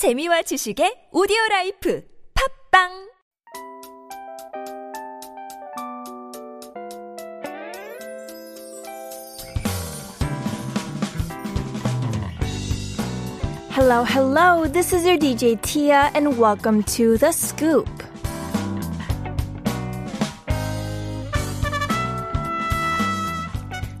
재미와 0.00 0.40
지식의 0.40 1.10
오디오 1.12 1.36
라이프 1.50 2.02
팟빵 2.32 2.88
Hello, 13.76 14.04
hello. 14.04 14.66
This 14.66 14.94
is 14.94 15.04
your 15.04 15.18
DJ 15.18 15.60
Tia, 15.60 16.10
and 16.14 16.38
welcome 16.38 16.82
to 16.96 17.18
The 17.18 17.32
Scoop. 17.32 17.92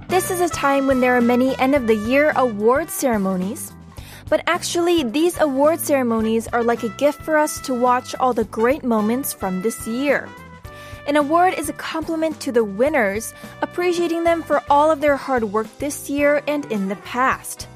This 0.08 0.30
is 0.30 0.40
a 0.40 0.48
time 0.48 0.86
when 0.86 1.00
there 1.00 1.14
are 1.14 1.20
many 1.20 1.54
end 1.58 1.74
of 1.74 1.86
the 1.86 1.96
year 2.08 2.32
award 2.36 2.88
ceremonies, 2.88 3.76
but 4.30 4.44
actually, 4.46 5.02
these 5.02 5.38
award 5.40 5.80
ceremonies 5.80 6.46
are 6.48 6.62
like 6.62 6.84
a 6.84 6.88
gift 6.88 7.20
for 7.20 7.36
us 7.36 7.60
to 7.62 7.74
watch 7.74 8.14
all 8.14 8.32
the 8.32 8.44
great 8.44 8.84
moments 8.84 9.32
from 9.32 9.60
this 9.60 9.88
year. 9.88 10.28
An 11.08 11.16
award 11.16 11.54
is 11.58 11.68
a 11.68 11.74
compliment 11.74 12.38
to 12.40 12.52
the 12.52 12.62
winners, 12.62 13.34
appreciating 13.60 14.22
them 14.22 14.44
for 14.44 14.62
all 14.70 14.88
of 14.88 15.00
their 15.00 15.16
hard 15.16 15.42
work 15.42 15.66
this 15.78 16.08
year 16.08 16.42
and 16.46 16.64
in 16.66 16.88
the 16.88 16.96
past. 16.96 17.66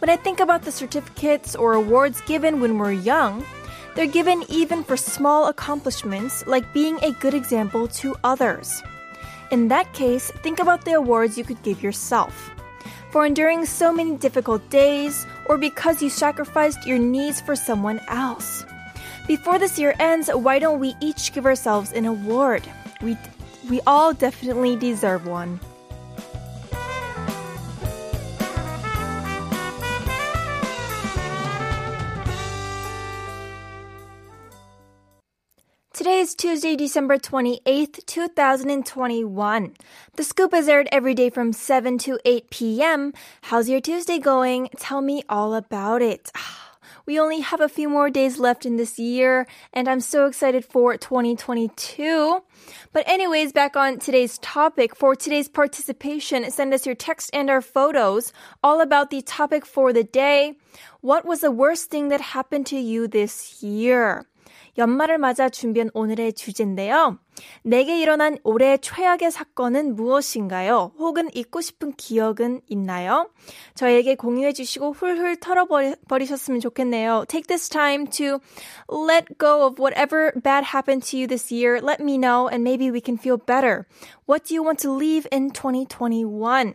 When 0.00 0.10
I 0.10 0.16
think 0.16 0.40
about 0.40 0.62
the 0.62 0.72
certificates 0.72 1.54
or 1.54 1.74
awards 1.74 2.20
given 2.22 2.60
when 2.60 2.76
we're 2.76 2.92
young, 2.92 3.44
they're 3.94 4.06
given 4.06 4.44
even 4.48 4.82
for 4.82 4.96
small 4.96 5.46
accomplishments 5.46 6.44
like 6.48 6.74
being 6.74 6.98
a 7.02 7.12
good 7.12 7.34
example 7.34 7.86
to 8.02 8.16
others. 8.24 8.82
In 9.52 9.68
that 9.68 9.92
case, 9.92 10.32
think 10.42 10.58
about 10.58 10.84
the 10.84 10.94
awards 10.94 11.38
you 11.38 11.44
could 11.44 11.62
give 11.62 11.80
yourself. 11.80 12.53
For 13.14 13.24
enduring 13.24 13.64
so 13.64 13.92
many 13.92 14.16
difficult 14.16 14.68
days, 14.70 15.24
or 15.46 15.56
because 15.56 16.02
you 16.02 16.10
sacrificed 16.10 16.84
your 16.84 16.98
needs 16.98 17.40
for 17.40 17.54
someone 17.54 18.00
else. 18.08 18.64
Before 19.28 19.56
this 19.56 19.78
year 19.78 19.94
ends, 20.00 20.28
why 20.34 20.58
don't 20.58 20.80
we 20.80 20.96
each 21.00 21.32
give 21.32 21.46
ourselves 21.46 21.92
an 21.92 22.06
award? 22.06 22.66
We, 23.02 23.16
we 23.70 23.80
all 23.86 24.14
definitely 24.14 24.74
deserve 24.74 25.28
one. 25.28 25.60
Today 36.04 36.20
is 36.20 36.34
Tuesday, 36.34 36.76
December 36.76 37.16
28th, 37.16 38.04
2021. 38.04 39.72
The 40.16 40.22
scoop 40.22 40.52
is 40.52 40.68
aired 40.68 40.86
every 40.92 41.14
day 41.14 41.30
from 41.30 41.54
7 41.54 41.96
to 41.96 42.18
8 42.26 42.50
p.m. 42.50 43.14
How's 43.40 43.70
your 43.70 43.80
Tuesday 43.80 44.18
going? 44.18 44.68
Tell 44.76 45.00
me 45.00 45.22
all 45.30 45.54
about 45.54 46.02
it. 46.02 46.30
We 47.06 47.18
only 47.18 47.40
have 47.40 47.60
a 47.60 47.68
few 47.68 47.88
more 47.88 48.08
days 48.08 48.38
left 48.38 48.64
in 48.64 48.76
this 48.76 48.98
year, 48.98 49.46
and 49.74 49.88
I'm 49.88 50.00
so 50.00 50.26
excited 50.26 50.64
for 50.64 50.96
2022. 50.96 52.42
But 52.92 53.06
anyways, 53.06 53.52
back 53.52 53.76
on 53.76 53.98
today's 53.98 54.38
topic. 54.38 54.96
For 54.96 55.14
today's 55.14 55.48
participation, 55.48 56.50
send 56.50 56.72
us 56.72 56.86
your 56.86 56.94
text 56.94 57.30
and 57.34 57.50
our 57.50 57.60
photos 57.60 58.32
all 58.62 58.80
about 58.80 59.10
the 59.10 59.20
topic 59.20 59.66
for 59.66 59.92
the 59.92 60.04
day. 60.04 60.56
What 61.02 61.26
was 61.26 61.40
the 61.40 61.50
worst 61.50 61.90
thing 61.90 62.08
that 62.08 62.20
happened 62.20 62.66
to 62.68 62.78
you 62.78 63.06
this 63.06 63.62
year? 63.62 64.26
연말을 64.76 65.18
맞아 65.18 65.48
준비한 65.48 65.90
오늘의 65.94 66.32
주제인데요. 66.32 67.18
내게 67.62 68.00
일어난 68.00 68.38
올해 68.44 68.76
최악의 68.76 69.30
사건은 69.30 69.94
무엇인가요? 69.96 70.92
혹은 70.98 71.28
잊고 71.34 71.60
싶은 71.60 71.92
기억은 71.92 72.60
있나요? 72.68 73.30
저에게 73.74 74.14
공유해 74.14 74.52
주시고 74.52 74.92
훌훌 74.92 75.36
털어버리셨으면 75.36 76.60
좋겠네요. 76.60 77.24
Take 77.28 77.46
this 77.46 77.68
time 77.68 78.06
to 78.08 78.38
let 78.90 79.38
go 79.38 79.66
of 79.66 79.80
whatever 79.80 80.32
bad 80.40 80.64
happened 80.64 81.04
to 81.10 81.18
you 81.18 81.26
this 81.26 81.52
year. 81.52 81.80
Let 81.80 82.00
me 82.00 82.16
know 82.16 82.48
and 82.48 82.62
maybe 82.62 82.90
we 82.90 83.00
can 83.00 83.16
feel 83.16 83.38
better. 83.38 83.86
What 84.26 84.44
do 84.44 84.54
you 84.54 84.62
want 84.62 84.80
to 84.82 84.90
leave 84.90 85.26
in 85.32 85.50
2021? 85.50 86.74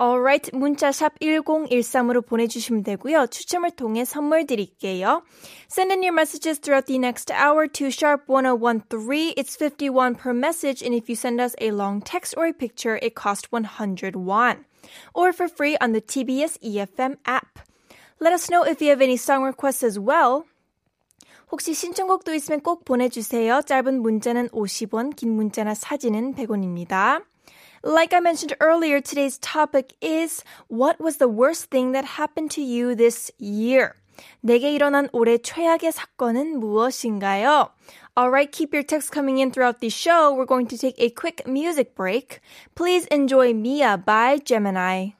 Alright, 0.00 0.50
문자샵 0.52 1.20
1013으로 1.20 2.26
보내주시면 2.26 2.82
되고요. 2.82 3.26
추첨을 3.28 3.70
통해 3.70 4.04
선물 4.04 4.46
드릴게요. 4.46 5.22
Send 5.70 5.92
in 5.92 6.02
your 6.02 6.12
messages 6.12 6.58
throughout 6.60 6.86
the 6.86 6.98
next 6.98 7.30
hour 7.32 7.66
to 7.68 7.90
sharp 7.90 8.28
1013. 8.28 9.34
It's 9.36 9.56
51 9.56 10.16
per 10.16 10.32
message, 10.32 10.82
and 10.82 10.94
if 10.94 11.08
you 11.08 11.14
send 11.14 11.40
us 11.40 11.54
a 11.60 11.70
long 11.70 12.00
text 12.00 12.34
or 12.36 12.46
a 12.46 12.52
picture, 12.52 12.98
it 13.02 13.14
costs 13.14 13.50
100 13.50 14.16
won. 14.16 14.64
Or 15.14 15.32
for 15.32 15.48
free 15.48 15.76
on 15.80 15.92
the 15.92 16.00
TBS 16.00 16.58
EFM 16.60 17.16
app. 17.24 17.60
Let 18.20 18.32
us 18.32 18.50
know 18.50 18.64
if 18.64 18.80
you 18.80 18.90
have 18.90 19.00
any 19.00 19.16
song 19.16 19.42
requests 19.44 19.82
as 19.82 19.98
well. 19.98 20.44
혹시 21.50 21.74
신청곡도 21.74 22.34
있으면 22.34 22.60
꼭 22.60 22.84
보내주세요. 22.84 23.62
짧은 23.62 24.02
문자는 24.02 24.48
50원, 24.48 25.14
긴 25.14 25.36
문자나 25.36 25.74
사진은 25.74 26.34
100원입니다. 26.34 27.22
Like 27.83 28.13
I 28.13 28.19
mentioned 28.19 28.55
earlier, 28.59 29.01
today's 29.01 29.37
topic 29.37 29.93
is 30.01 30.43
what 30.67 30.99
was 30.99 31.17
the 31.17 31.27
worst 31.27 31.71
thing 31.71 31.93
that 31.93 32.19
happened 32.19 32.51
to 32.51 32.61
you 32.61 32.95
this 32.95 33.31
year? 33.37 33.95
내게 34.43 34.71
일어난 34.71 35.07
올해 35.13 35.37
최악의 35.37 35.91
사건은 35.91 36.59
무엇인가요? 36.59 37.71
Alright, 38.17 38.51
keep 38.51 38.73
your 38.73 38.83
texts 38.83 39.09
coming 39.09 39.37
in 39.37 39.51
throughout 39.51 39.79
the 39.79 39.89
show. 39.89 40.33
We're 40.33 40.45
going 40.45 40.67
to 40.67 40.77
take 40.77 40.95
a 40.99 41.09
quick 41.09 41.47
music 41.47 41.95
break. 41.95 42.41
Please 42.75 43.05
enjoy 43.05 43.53
Mia 43.53 43.97
by 43.97 44.39
Gemini. 44.43 45.11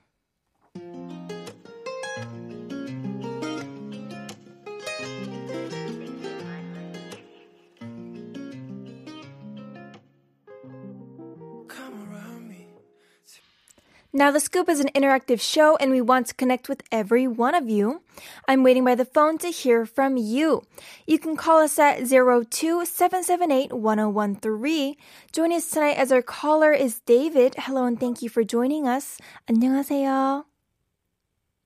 Now, 14.16 14.30
The 14.30 14.38
Scoop 14.38 14.69
is 14.69 14.78
an 14.78 14.91
interactive 14.94 15.41
show 15.41 15.75
and 15.78 15.91
we 15.91 16.00
want 16.00 16.28
to 16.28 16.34
connect 16.34 16.69
with 16.69 16.84
every 16.92 17.26
one 17.26 17.52
of 17.52 17.69
you. 17.69 18.00
I'm 18.47 18.62
waiting 18.62 18.84
by 18.84 18.94
the 18.94 19.04
phone 19.04 19.38
to 19.38 19.50
hear 19.50 19.84
from 19.84 20.16
you. 20.16 20.62
You 21.04 21.19
can 21.19 21.34
call 21.34 21.58
us 21.58 21.80
at 21.80 21.98
02-778-1013. 21.98 24.94
Join 25.32 25.52
us 25.52 25.69
tonight 25.69 25.98
as 25.98 26.12
our 26.12 26.22
caller 26.22 26.70
is 26.70 27.00
David. 27.00 27.56
Hello 27.58 27.86
and 27.86 27.98
thank 27.98 28.22
you 28.22 28.28
for 28.28 28.44
joining 28.44 28.86
us. 28.86 29.19
안녕하세요. 29.50 30.44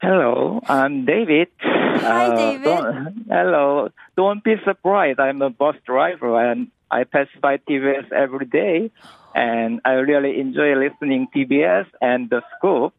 Hello, 0.00 0.62
I'm 0.70 1.04
David. 1.04 1.48
Hi, 1.60 2.28
uh, 2.28 2.34
David. 2.34 2.64
Don't, 2.64 3.26
hello. 3.28 3.90
Don't 4.16 4.42
be 4.42 4.54
surprised. 4.64 5.20
I'm 5.20 5.42
a 5.42 5.50
bus 5.50 5.76
driver 5.84 6.40
and 6.40 6.68
I 6.90 7.04
pass 7.04 7.26
by 7.42 7.58
TBS 7.58 8.10
every 8.10 8.46
day 8.46 8.90
And 9.37 9.81
I 9.85 9.93
really 9.93 10.39
enjoy 10.39 10.75
listening 10.75 11.27
TBS 11.35 11.85
and 12.01 12.29
the 12.29 12.41
scoop. 12.57 12.93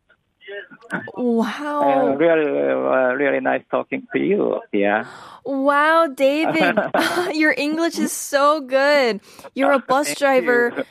Wow. 1.16 1.82
And 2.10 2.18
really, 2.20 2.50
uh, 2.70 3.14
really 3.14 3.40
nice 3.40 3.62
talking 3.70 4.06
to 4.14 4.20
you. 4.20 4.60
Yeah. 4.72 5.04
Wow, 5.44 6.06
David. 6.08 6.78
Your 7.34 7.54
English 7.56 7.98
is 7.98 8.12
so 8.12 8.60
good. 8.60 9.20
You're 9.54 9.72
a 9.72 9.78
bus 9.78 10.06
Thank 10.08 10.18
driver. 10.18 10.72
you. 10.76 10.84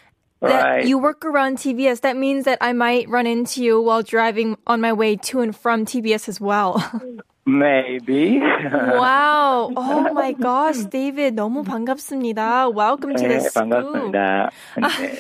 That 0.44 0.63
Right. 0.63 0.85
you 0.85 0.97
work 1.00 1.24
around 1.24 1.59
TBS. 1.59 2.01
That 2.01 2.18
means 2.18 2.44
that 2.44 2.57
I 2.59 2.74
might 2.74 3.07
run 3.07 3.25
into 3.25 3.63
you 3.63 3.79
while 3.79 4.03
driving 4.03 4.57
on 4.68 4.81
my 4.81 4.91
way 4.91 5.16
to 5.31 5.40
and 5.40 5.56
from 5.56 5.85
TBS 5.85 6.28
as 6.28 6.41
well. 6.41 6.84
Maybe. 7.46 8.40
wow. 8.44 9.72
Oh 9.75 10.12
my 10.13 10.34
gosh, 10.34 10.84
David. 10.84 11.35
너무 11.40 11.63
반갑습니다. 11.63 12.68
Welcome 12.75 13.16
to 13.16 13.24
the 13.28 13.35
네, 13.35 13.40
scoop. 13.40 13.53
반갑습니다. 13.72 14.50
네. 15.00 15.19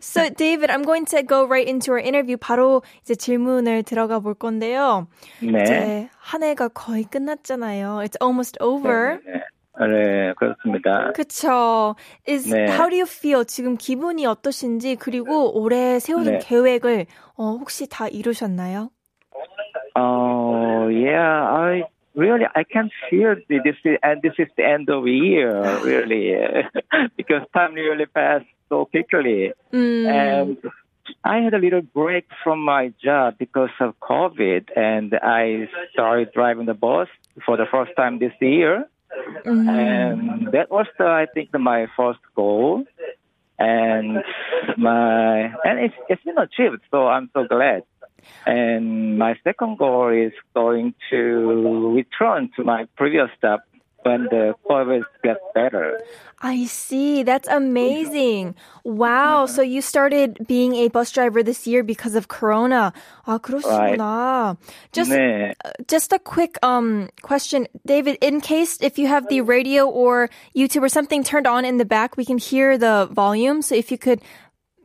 So, 0.00 0.28
David, 0.30 0.70
I'm 0.70 0.82
going 0.82 1.06
to 1.06 1.22
go 1.22 1.44
right 1.46 1.66
into 1.68 1.92
our 1.92 2.00
interview. 2.00 2.36
바로 2.36 2.82
이제 3.02 3.14
질문을 3.14 3.82
들어가 3.82 4.20
볼 4.20 4.34
건데요. 4.34 5.08
네. 5.42 5.62
이제 5.62 6.08
한 6.18 6.42
해가 6.42 6.68
거의 6.68 7.04
끝났잖아요. 7.04 8.00
It's 8.04 8.16
almost 8.22 8.56
over. 8.60 9.18
네. 9.26 9.42
네, 9.78 10.32
그렇습니다. 10.38 11.12
그쵸. 11.12 11.96
Is 12.26 12.48
네. 12.48 12.64
how 12.64 12.88
do 12.88 12.96
you 12.96 13.06
feel? 13.06 13.44
지금 13.44 13.76
기분이 13.76 14.24
어떠신지 14.24 14.96
그리고 14.96 15.60
올해 15.60 15.98
세우는 15.98 16.32
네. 16.32 16.38
계획을 16.42 17.06
어, 17.36 17.56
혹시 17.60 17.86
다 17.86 18.08
이루셨나요? 18.08 18.90
Oh 19.94 20.88
yeah, 20.88 21.18
I 21.18 21.84
really 22.16 22.46
I 22.54 22.64
can 22.64 22.90
feel 23.08 23.36
the- 23.48 23.60
this 23.62 23.76
is 23.84 23.98
and 24.02 24.22
this 24.22 24.34
is 24.38 24.48
the 24.56 24.64
end 24.64 24.88
of 24.88 25.04
the 25.04 25.12
year 25.12 25.52
really 25.84 26.34
because 27.16 27.42
time 27.54 27.74
really 27.74 28.06
passed 28.06 28.46
so 28.68 28.86
quickly. 28.86 29.52
음, 29.72 30.06
and 30.08 30.56
I 31.22 31.38
had 31.38 31.54
a 31.54 31.58
little 31.58 31.82
break 31.82 32.26
from 32.42 32.58
my 32.60 32.92
job 33.02 33.38
because 33.38 33.70
of 33.78 33.94
COVID 34.00 34.70
and 34.74 35.14
I 35.22 35.68
started 35.92 36.32
driving 36.32 36.66
the 36.66 36.74
bus 36.74 37.08
for 37.44 37.56
the 37.56 37.66
first 37.66 37.92
time 37.96 38.18
this 38.18 38.32
year. 38.40 38.88
음. 39.46 39.68
and 39.68 40.52
that 40.52 40.68
was 40.70 40.86
the, 40.98 41.06
I 41.06 41.26
think 41.32 41.52
the, 41.52 41.58
my 41.58 41.86
first 41.96 42.18
goal. 42.34 42.84
And 43.58 44.22
my 44.76 45.44
and 45.64 45.78
it's 45.80 45.94
it's 46.10 46.22
been 46.24 46.36
achieved 46.36 46.82
so 46.90 47.06
I'm 47.06 47.30
so 47.32 47.44
glad 47.48 47.84
And 48.45 49.17
my 49.17 49.35
second 49.43 49.77
goal 49.77 50.09
is 50.09 50.33
going 50.53 50.93
to 51.09 51.17
return 51.95 52.49
to 52.55 52.63
my 52.63 52.85
previous 52.95 53.29
job 53.41 53.61
when 54.03 54.23
the 54.25 54.55
COVID 54.67 55.03
gets 55.23 55.39
better. 55.53 55.99
I 56.41 56.65
see. 56.65 57.23
That's 57.23 57.47
amazing. 57.47 58.55
Wow. 58.83 59.45
So 59.45 59.61
you 59.61 59.81
started 59.81 60.47
being 60.47 60.73
a 60.75 60.87
bus 60.89 61.11
driver 61.11 61.43
this 61.43 61.67
year 61.67 61.83
because 61.83 62.15
of 62.15 62.27
Corona. 62.27 62.93
아, 63.27 63.37
그러시구나. 63.39 64.57
Just, 64.91 65.11
네. 65.11 65.53
just 65.87 66.13
a 66.13 66.19
quick, 66.19 66.57
um, 66.63 67.09
question. 67.21 67.67
David, 67.85 68.17
in 68.21 68.41
case 68.41 68.77
if 68.81 68.97
you 68.97 69.07
have 69.07 69.27
the 69.29 69.41
radio 69.41 69.87
or 69.87 70.29
YouTube 70.55 70.81
or 70.81 70.89
something 70.89 71.23
turned 71.23 71.45
on 71.45 71.63
in 71.63 71.77
the 71.77 71.85
back, 71.85 72.17
we 72.17 72.25
can 72.25 72.39
hear 72.39 72.77
the 72.77 73.07
volume. 73.11 73.61
So 73.61 73.75
if 73.75 73.91
you 73.91 73.97
could 73.97 74.21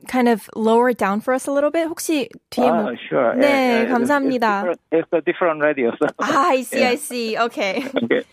kind 0.08 0.28
of 0.30 0.50
lower 0.56 0.90
it 0.90 0.98
down 0.98 1.20
for 1.22 1.34
us 1.34 1.48
a 1.48 1.52
little 1.54 1.72
bit. 1.72 1.88
혹시 1.88 2.30
뒤에 2.50 2.70
Ah, 2.70 2.72
뭐. 2.84 2.94
sure. 3.10 3.36
네, 3.36 3.42
Yeah, 3.42 3.86
yeah, 3.86 3.92
감사합니다. 3.92 4.64
It's, 4.66 4.80
it's 4.92 5.14
a 5.14 5.22
different 5.22 5.62
radio. 5.62 5.92
So. 5.98 6.08
Ah, 6.20 6.50
I 6.52 6.62
see, 6.62 6.84
I 6.84 6.94
Yeah. 6.94 6.96
see. 6.98 7.38
Okay. 7.38 7.84
Okay. 8.04 8.24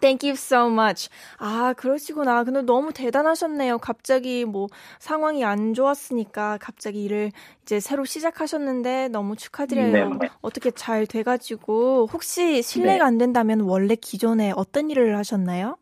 Thank 0.00 0.24
you 0.24 0.34
so 0.34 0.66
much. 0.68 1.08
아, 1.38 1.74
그러시구나. 1.76 2.42
근데 2.42 2.60
너무 2.62 2.92
대단하셨네요. 2.92 3.78
갑자기 3.78 4.44
뭐 4.44 4.66
상황이 4.98 5.44
안 5.44 5.74
좋았으니까 5.74 6.58
갑자기 6.60 7.04
일을 7.04 7.30
이제 7.62 7.78
새로 7.78 8.04
시작하셨는데 8.04 9.08
너무 9.10 9.36
축하드려요. 9.36 10.18
네. 10.18 10.28
어떻게 10.40 10.72
잘 10.72 11.06
돼가지고 11.06 12.08
혹시 12.12 12.62
실례가 12.62 13.04
네. 13.04 13.06
안 13.06 13.18
된다면 13.18 13.60
원래 13.60 13.94
기존에 13.94 14.52
어떤 14.56 14.90
일을 14.90 15.16
하셨나요? 15.16 15.76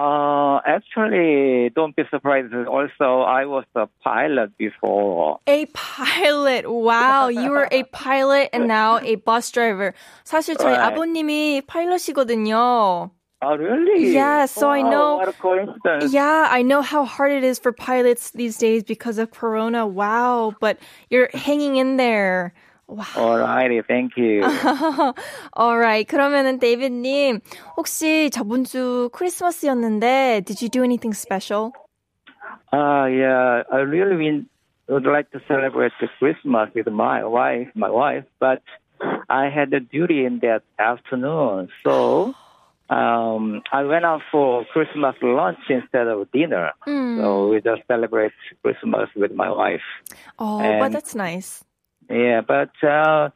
Uh, 0.00 0.60
actually, 0.66 1.70
don't 1.74 1.96
be 1.96 2.04
surprised. 2.10 2.52
Also, 2.68 3.22
I 3.24 3.46
was 3.46 3.64
a 3.74 3.88
pilot 4.04 4.52
before. 4.58 5.40
A 5.46 5.64
pilot. 5.72 6.70
Wow, 6.70 7.28
you 7.28 7.48
were 7.50 7.66
a 7.72 7.82
pilot 7.84 8.50
and 8.52 8.68
now 8.68 8.98
a 9.00 9.14
bus 9.16 9.50
driver. 9.50 9.94
사실 10.22 10.56
저희 10.58 10.76
Right. 10.76 10.92
아버님이 10.92 11.62
파일럿이거든요. 11.66 13.10
Oh, 13.40 13.56
really? 13.56 14.12
Yeah, 14.12 14.44
so 14.46 14.68
I 14.68 14.82
Wow, 14.82 14.90
know- 14.90 15.16
What 15.16 15.28
a 15.28 15.32
coincidence. 15.32 16.12
Yeah, 16.12 16.48
I 16.50 16.60
know 16.62 16.80
how 16.82 17.04
hard 17.04 17.32
it 17.32 17.44
is 17.44 17.58
for 17.58 17.72
pilots 17.72 18.32
these 18.32 18.56
days 18.58 18.82
because 18.82 19.16
of 19.18 19.30
Corona. 19.30 19.86
Wow, 19.86 20.52
but 20.60 20.76
you're 21.08 21.28
hanging 21.32 21.76
in 21.76 21.96
there. 21.96 22.52
Wow. 22.90 23.04
Alrighty, 23.16 23.82
thank 23.86 24.16
you. 24.16 24.44
Alright. 25.56 26.06
그러면은 26.06 26.60
데이비드님 26.60 27.40
혹시 27.76 28.30
저번 28.30 28.62
주 28.64 29.10
크리스마스였는데 29.12 30.42
did 30.44 30.62
you 30.62 30.68
do 30.70 30.84
anything 30.84 31.12
special? 31.12 31.72
Uh, 32.72 33.06
yeah, 33.10 33.62
I 33.72 33.78
really 33.80 34.14
mean, 34.14 34.46
would 34.88 35.04
like 35.04 35.30
to 35.32 35.40
celebrate 35.48 35.92
the 36.00 36.08
Christmas 36.18 36.68
with 36.74 36.86
my 36.86 37.24
wife, 37.24 37.68
my 37.74 37.90
wife, 37.90 38.24
but 38.38 38.62
I 39.28 39.48
had 39.48 39.72
a 39.74 39.80
duty 39.80 40.24
in 40.24 40.38
that 40.40 40.62
afternoon. 40.78 41.68
So, 41.82 42.34
um, 42.88 43.62
I 43.72 43.82
went 43.82 44.04
out 44.04 44.22
for 44.30 44.64
Christmas 44.72 45.16
lunch 45.22 45.58
instead 45.68 46.06
of 46.06 46.30
dinner. 46.30 46.70
So 46.86 47.48
we 47.48 47.60
just 47.60 47.82
celebrate 47.88 48.32
Christmas 48.62 49.08
with 49.16 49.32
my 49.32 49.50
wife. 49.50 49.82
Oh, 50.38 50.58
but 50.58 50.86
And- 50.86 50.94
that's 50.94 51.14
nice. 51.16 51.64
Yeah, 52.11 52.41
but 52.41 52.71
uh, 52.87 53.29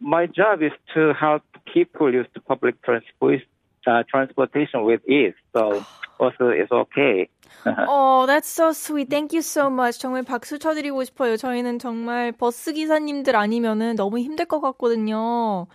my 0.00 0.26
job 0.26 0.62
is 0.62 0.72
to 0.94 1.12
help 1.12 1.42
people 1.72 2.12
use 2.12 2.26
the 2.34 2.40
public 2.40 2.80
transport, 2.82 3.42
uh, 3.86 4.02
transportation 4.08 4.84
with 4.84 5.00
ease. 5.08 5.34
So 5.52 5.84
also 6.18 6.48
it's 6.48 6.72
okay. 6.72 7.28
Oh, 7.66 8.24
that's 8.26 8.48
so 8.48 8.72
sweet. 8.72 9.10
Thank 9.10 9.32
you 9.32 9.42
so 9.42 9.68
much. 9.68 9.98
정말 9.98 10.24
박수 10.24 10.58
쳐드리고 10.58 11.04
싶어요. 11.04 11.36
저희는 11.36 11.78
정말 11.78 12.32
버스 12.32 12.72
기사님들 12.72 13.36
아니면은 13.36 13.94
너무 13.96 14.18
힘들 14.18 14.46
것 14.46 14.60
같거든요. 14.60 15.66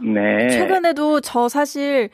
네. 0.00 0.48
최근에도 0.50 1.20
저 1.20 1.48
사실 1.48 2.10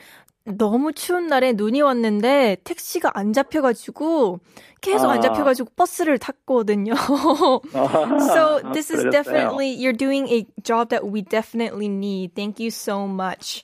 너무 0.57 0.93
추운 0.93 1.27
날에 1.27 1.53
눈이 1.53 1.83
왔는데 1.83 2.59
택시가 2.65 3.13
안 3.15 3.33
잡혀가지고 3.33 4.41
계속 4.81 5.11
안 5.11 5.19
아. 5.19 5.21
잡혀가지고 5.21 5.71
버스를 5.77 6.19
탔거든요. 6.19 6.95
so 6.95 8.61
this 8.73 8.91
is 8.93 9.03
그러셨어요. 9.03 9.11
definitely 9.11 9.69
you're 9.77 9.97
doing 9.97 10.27
a 10.29 10.47
job 10.63 10.89
that 10.91 11.05
we 11.07 11.23
definitely 11.23 11.89
need. 11.89 12.35
Thank 12.35 12.61
you 12.61 12.71
so 12.71 13.07
much. 13.07 13.63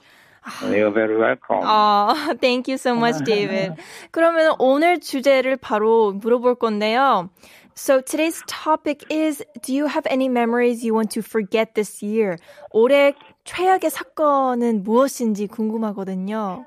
You're 0.61 0.93
very 0.93 1.17
welcome. 1.17 1.63
아, 1.65 2.37
thank 2.41 2.69
you 2.69 2.77
so 2.77 2.95
much, 2.95 3.25
David. 3.25 3.81
그러면 4.11 4.55
오늘 4.59 5.01
주제를 5.01 5.57
바로 5.57 6.13
물어볼 6.13 6.57
건데요. 6.57 7.31
So 7.77 8.01
today's 8.03 8.41
topic 8.47 9.05
is 9.11 9.43
Do 9.63 9.73
you 9.75 9.87
have 9.89 10.07
any 10.09 10.29
memories 10.29 10.85
you 10.85 10.95
want 10.95 11.11
to 11.15 11.23
forget 11.23 11.75
this 11.75 12.05
year? 12.05 12.37
올해 12.71 13.15
최악의 13.45 13.91
사건은 13.91 14.85
무엇인지 14.85 15.49
궁금하거든요. 15.49 16.67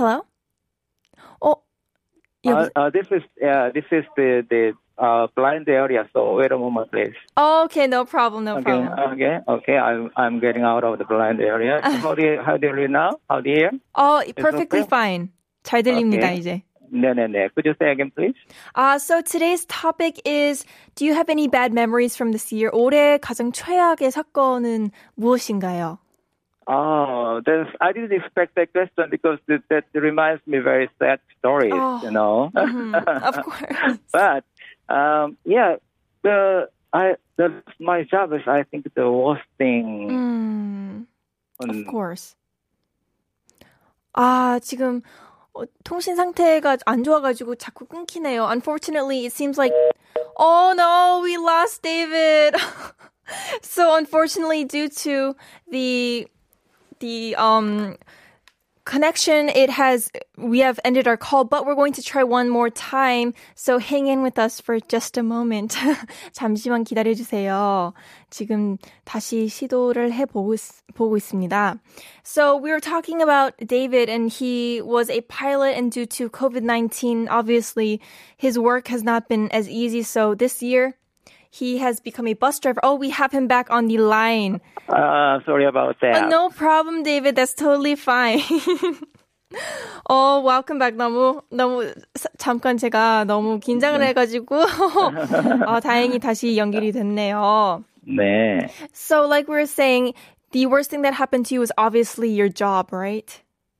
Hello? 0.00 0.22
어, 1.40 1.54
Uh, 2.46 2.50
여보, 2.50 2.70
uh, 2.76 2.90
this 2.90 3.06
is 3.10 3.22
uh, 3.42 3.70
this 3.74 3.84
is 3.90 4.04
the 4.16 4.46
the 4.48 4.72
uh, 4.98 5.26
blind 5.34 5.68
area. 5.68 6.06
So 6.12 6.36
wait 6.36 6.52
a 6.52 6.58
moment, 6.58 6.90
please. 6.92 7.16
okay, 7.36 7.86
no 7.88 8.04
problem, 8.04 8.44
no 8.44 8.58
Okay, 8.58 8.62
problem. 8.86 9.12
okay, 9.14 9.34
okay. 9.48 9.76
I'm 9.76 10.10
I'm 10.16 10.38
getting 10.38 10.62
out 10.62 10.84
of 10.84 10.98
the 10.98 11.04
blind 11.04 11.40
area. 11.40 11.80
How 11.82 12.14
do 12.14 12.22
you 12.22 12.40
how 12.44 12.56
do 12.56 12.68
you 12.68 12.74
hear 12.74 12.88
now? 12.88 13.18
How 13.28 13.40
do 13.40 13.50
you 13.50 13.56
hear? 13.56 13.70
어, 13.96 14.22
perfectly 14.36 14.80
okay? 14.86 14.88
fine. 14.88 15.28
잘 15.64 15.82
들립니다, 15.82 16.30
Okay. 16.30 16.38
이제. 16.38 16.62
No, 16.92 17.12
no, 17.12 17.26
no. 17.26 17.48
Could 17.50 17.66
you 17.66 17.74
say 17.80 17.90
again, 17.90 18.12
please? 18.14 18.36
Uh, 18.76 18.96
so 19.00 19.20
today's 19.20 19.66
topic 19.66 20.20
is 20.24 20.64
Do 20.94 21.04
you 21.04 21.14
have 21.14 21.28
any 21.28 21.48
bad 21.48 21.72
memories 21.74 22.14
from 22.14 22.30
this 22.30 22.52
year? 22.52 22.70
올해 22.70 23.18
가장 23.18 23.50
최악의 23.50 24.12
사건은 24.12 24.92
무엇인가요? 25.16 25.98
Oh, 26.68 27.40
that's, 27.46 27.70
I 27.80 27.92
didn't 27.92 28.12
expect 28.12 28.56
that 28.56 28.72
question 28.72 29.06
because 29.08 29.38
that, 29.46 29.62
that 29.70 29.84
reminds 29.94 30.44
me 30.48 30.58
very 30.58 30.90
sad 30.98 31.20
stories, 31.38 31.70
Oh. 31.72 32.00
you 32.02 32.10
know. 32.10 32.50
Mhm, 32.54 32.92
of 33.22 33.44
course. 33.44 33.98
but 34.12 34.42
um, 34.88 35.36
yeah, 35.44 35.76
the 36.22 36.68
I 36.92 37.14
the 37.36 37.62
my 37.78 38.02
job 38.02 38.32
is 38.32 38.42
I 38.48 38.64
think 38.64 38.92
the 38.94 39.08
worst 39.08 39.46
thing. 39.58 40.08
음, 40.10 41.06
of 41.60 41.70
on- 41.70 41.84
course. 41.86 42.34
아, 44.14 44.58
지금 44.62 45.02
어, 45.54 45.62
통신 45.84 46.16
상태가 46.16 46.78
안 46.86 47.04
좋아가지고 47.04 47.54
자꾸 47.56 47.86
끊기네요. 47.86 48.44
Unfortunately, 48.50 49.24
it 49.26 49.32
seems 49.32 49.56
like 49.58 49.72
Oh 50.38 50.74
no, 50.76 51.20
we 51.22 51.36
lost 51.38 51.82
David. 51.82 52.56
so 53.62 53.94
unfortunately, 53.96 54.64
due 54.64 54.88
to 54.88 55.34
the 55.70 56.26
the 57.00 57.34
um 57.36 57.96
connection 58.86 59.48
it 59.48 59.68
has 59.68 60.10
we 60.38 60.60
have 60.60 60.78
ended 60.84 61.08
our 61.08 61.16
call 61.16 61.42
but 61.42 61.66
we're 61.66 61.74
going 61.74 61.92
to 61.92 62.02
try 62.02 62.22
one 62.22 62.48
more 62.48 62.70
time 62.70 63.34
so 63.56 63.78
hang 63.78 64.06
in 64.06 64.22
with 64.22 64.38
us 64.38 64.60
for 64.60 64.78
just 64.78 65.18
a 65.18 65.24
moment 65.24 65.76
잠시만 66.32 66.84
기다려 66.84 67.12
주세요 67.12 67.92
지금 68.30 68.78
다시 69.04 69.48
시도를 69.48 70.12
해 70.12 70.24
보고 70.24 70.54
보고 70.94 71.16
있습니다 71.16 71.80
so 72.22 72.56
we 72.56 72.70
were 72.70 72.80
talking 72.80 73.20
about 73.20 73.54
David 73.58 74.08
and 74.08 74.30
he 74.30 74.80
was 74.80 75.10
a 75.10 75.20
pilot 75.22 75.76
and 75.76 75.90
due 75.90 76.06
to 76.06 76.30
COVID-19 76.30 77.26
obviously 77.28 78.00
his 78.36 78.56
work 78.56 78.86
has 78.86 79.02
not 79.02 79.28
been 79.28 79.50
as 79.50 79.68
easy 79.68 80.04
so 80.04 80.36
this 80.36 80.62
year 80.62 80.94
he 81.50 81.78
has 81.78 82.00
become 82.00 82.26
a 82.26 82.34
bus 82.34 82.58
driver 82.60 82.80
oh 82.82 82.94
we 82.94 83.10
have 83.10 83.32
him 83.32 83.46
back 83.46 83.70
on 83.70 83.86
the 83.88 83.98
line 83.98 84.60
Uh, 84.88 85.40
sorry 85.44 85.66
about 85.66 85.96
Uh, 85.98 86.06
that. 86.22 86.28
no 86.30 86.48
problem, 86.48 87.02
David. 87.02 87.34
That's 87.34 87.54
totally 87.58 87.96
fine. 87.96 88.38
어, 90.08 90.42
welcome 90.42 90.78
back. 90.78 90.94
너무, 90.94 91.42
너무, 91.50 91.92
사- 92.14 92.28
잠깐 92.38 92.76
제가 92.78 93.24
너무 93.26 93.58
긴장을 93.58 94.00
해가지고, 94.02 94.62
어, 95.66 95.80
다행히 95.80 96.18
다시 96.18 96.56
연결이 96.56 96.92
됐네요. 96.92 97.82
네. 98.06 98.68
So, 98.92 99.26
like 99.26 99.48
we 99.48 99.54
were 99.56 99.66
saying, 99.66 100.14
the 100.52 100.66
worst 100.66 100.90
thing 100.90 101.02
that 101.02 101.14
happened 101.14 101.46
to 101.46 101.54
you 101.54 101.60
was 101.60 101.72
obviously 101.76 102.28
your 102.30 102.48
job, 102.48 102.92
right? 102.92 103.30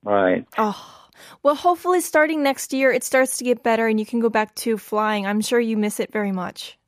Right. 0.05 0.45
Oh, 0.59 0.75
well, 1.43 1.55
hopefully 1.55 2.01
starting 2.01 2.43
next 2.43 2.73
year, 2.73 2.91
it 2.91 3.05
starts 3.05 3.39
to 3.39 3.45
get 3.45 3.63
better 3.63 3.87
and 3.87 3.99
you 4.01 4.07
can 4.07 4.19
go 4.21 4.29
back 4.29 4.55
to 4.67 4.77
flying. 4.79 5.27
I'm 5.27 5.41
sure 5.41 5.61
you 5.61 5.77
miss 5.77 6.01
it 6.01 6.11
very 6.13 6.33
much. 6.33 6.79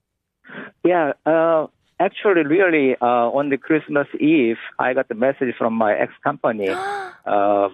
Yeah. 0.83 1.13
Uh, 1.25 1.67
actually, 1.99 2.43
really, 2.43 2.95
uh, 3.01 3.29
on 3.31 3.49
the 3.49 3.57
Christmas 3.57 4.07
Eve, 4.19 4.57
I 4.79 4.93
got 4.93 5.07
the 5.07 5.15
message 5.15 5.55
from 5.57 5.73
my 5.73 5.93
ex 5.93 6.13
company. 6.23 6.69
uh, 7.25 7.69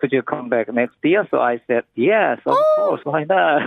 could 0.00 0.12
you 0.12 0.22
come 0.22 0.48
back 0.48 0.72
next 0.72 0.96
year? 1.04 1.26
So 1.30 1.38
I 1.40 1.60
said, 1.66 1.84
yes, 1.94 2.38
of 2.46 2.56
Oh. 2.56 2.64
course, 2.76 3.02
why 3.04 3.24
not? 3.24 3.60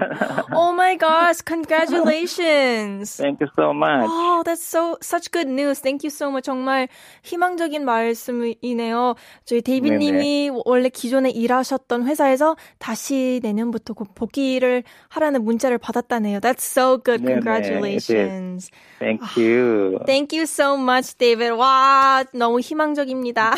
oh 0.52 0.74
my 0.74 0.96
gosh, 0.98 1.42
congratulations. 1.46 3.16
Thank 3.18 3.40
you 3.40 3.48
so 3.56 3.74
much. 3.74 4.08
Oh, 4.10 4.42
that's 4.44 4.64
so 4.66 4.98
such 5.02 5.32
good 5.32 5.48
news. 5.48 5.80
Thank 5.80 6.04
you 6.04 6.10
so 6.10 6.32
much. 6.32 6.46
정말 6.46 6.88
희망적인 7.24 7.86
말씀이네요. 7.86 9.16
저희 9.46 9.62
데이비님이 9.62 10.52
원래 10.66 10.90
기존에 10.90 11.30
일하셨던 11.30 12.08
회사에서 12.08 12.56
다시 12.80 13.40
내년부터 13.44 13.94
곧 13.94 14.10
복귀를 14.16 14.84
하라는 15.10 15.44
문자를 15.44 15.78
받았다네요. 15.78 16.40
That's 16.40 16.64
so 16.64 16.98
good. 16.98 17.24
Congratulations. 17.26 18.70
Thank 19.00 19.22
you. 19.38 20.00
Thank 20.06 20.34
you 20.36 20.44
so 20.46 20.76
much, 20.76 21.18
David. 21.18 21.52
와, 21.54 22.24
너무 22.34 22.60
희망적입니다. 22.60 23.54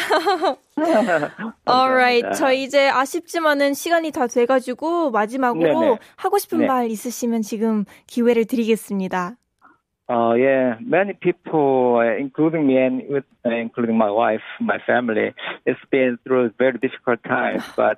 Alright. 1.67 2.38
저 2.38 2.51
이제 2.51 2.89
아쉽지만은 2.89 3.74
시간이 3.74 4.12
다 4.12 4.27
돼가지고 4.27 5.12
마지막으로 5.12 5.79
네네. 5.79 5.98
하고 6.17 6.38
싶은 6.38 6.60
네. 6.60 6.67
말 6.67 6.89
있으시면 6.89 7.41
지금 7.41 7.86
기회를 8.08 8.46
드리겠습니다. 8.46 9.38
Uh, 10.08 10.34
yeah, 10.34 10.75
many 10.82 11.13
people, 11.13 11.98
uh, 11.98 12.15
including 12.20 12.67
me 12.67 12.77
and 12.77 13.01
with, 13.10 13.24
uh, 13.44 13.50
including 13.50 13.98
my 13.98 14.12
wife, 14.12 14.44
my 14.60 14.77
family, 14.86 15.34
it's 15.65 15.79
been 15.89 16.20
through 16.24 16.51
very 16.60 16.77
difficult 16.77 17.24
times. 17.24 17.63
But 17.75 17.98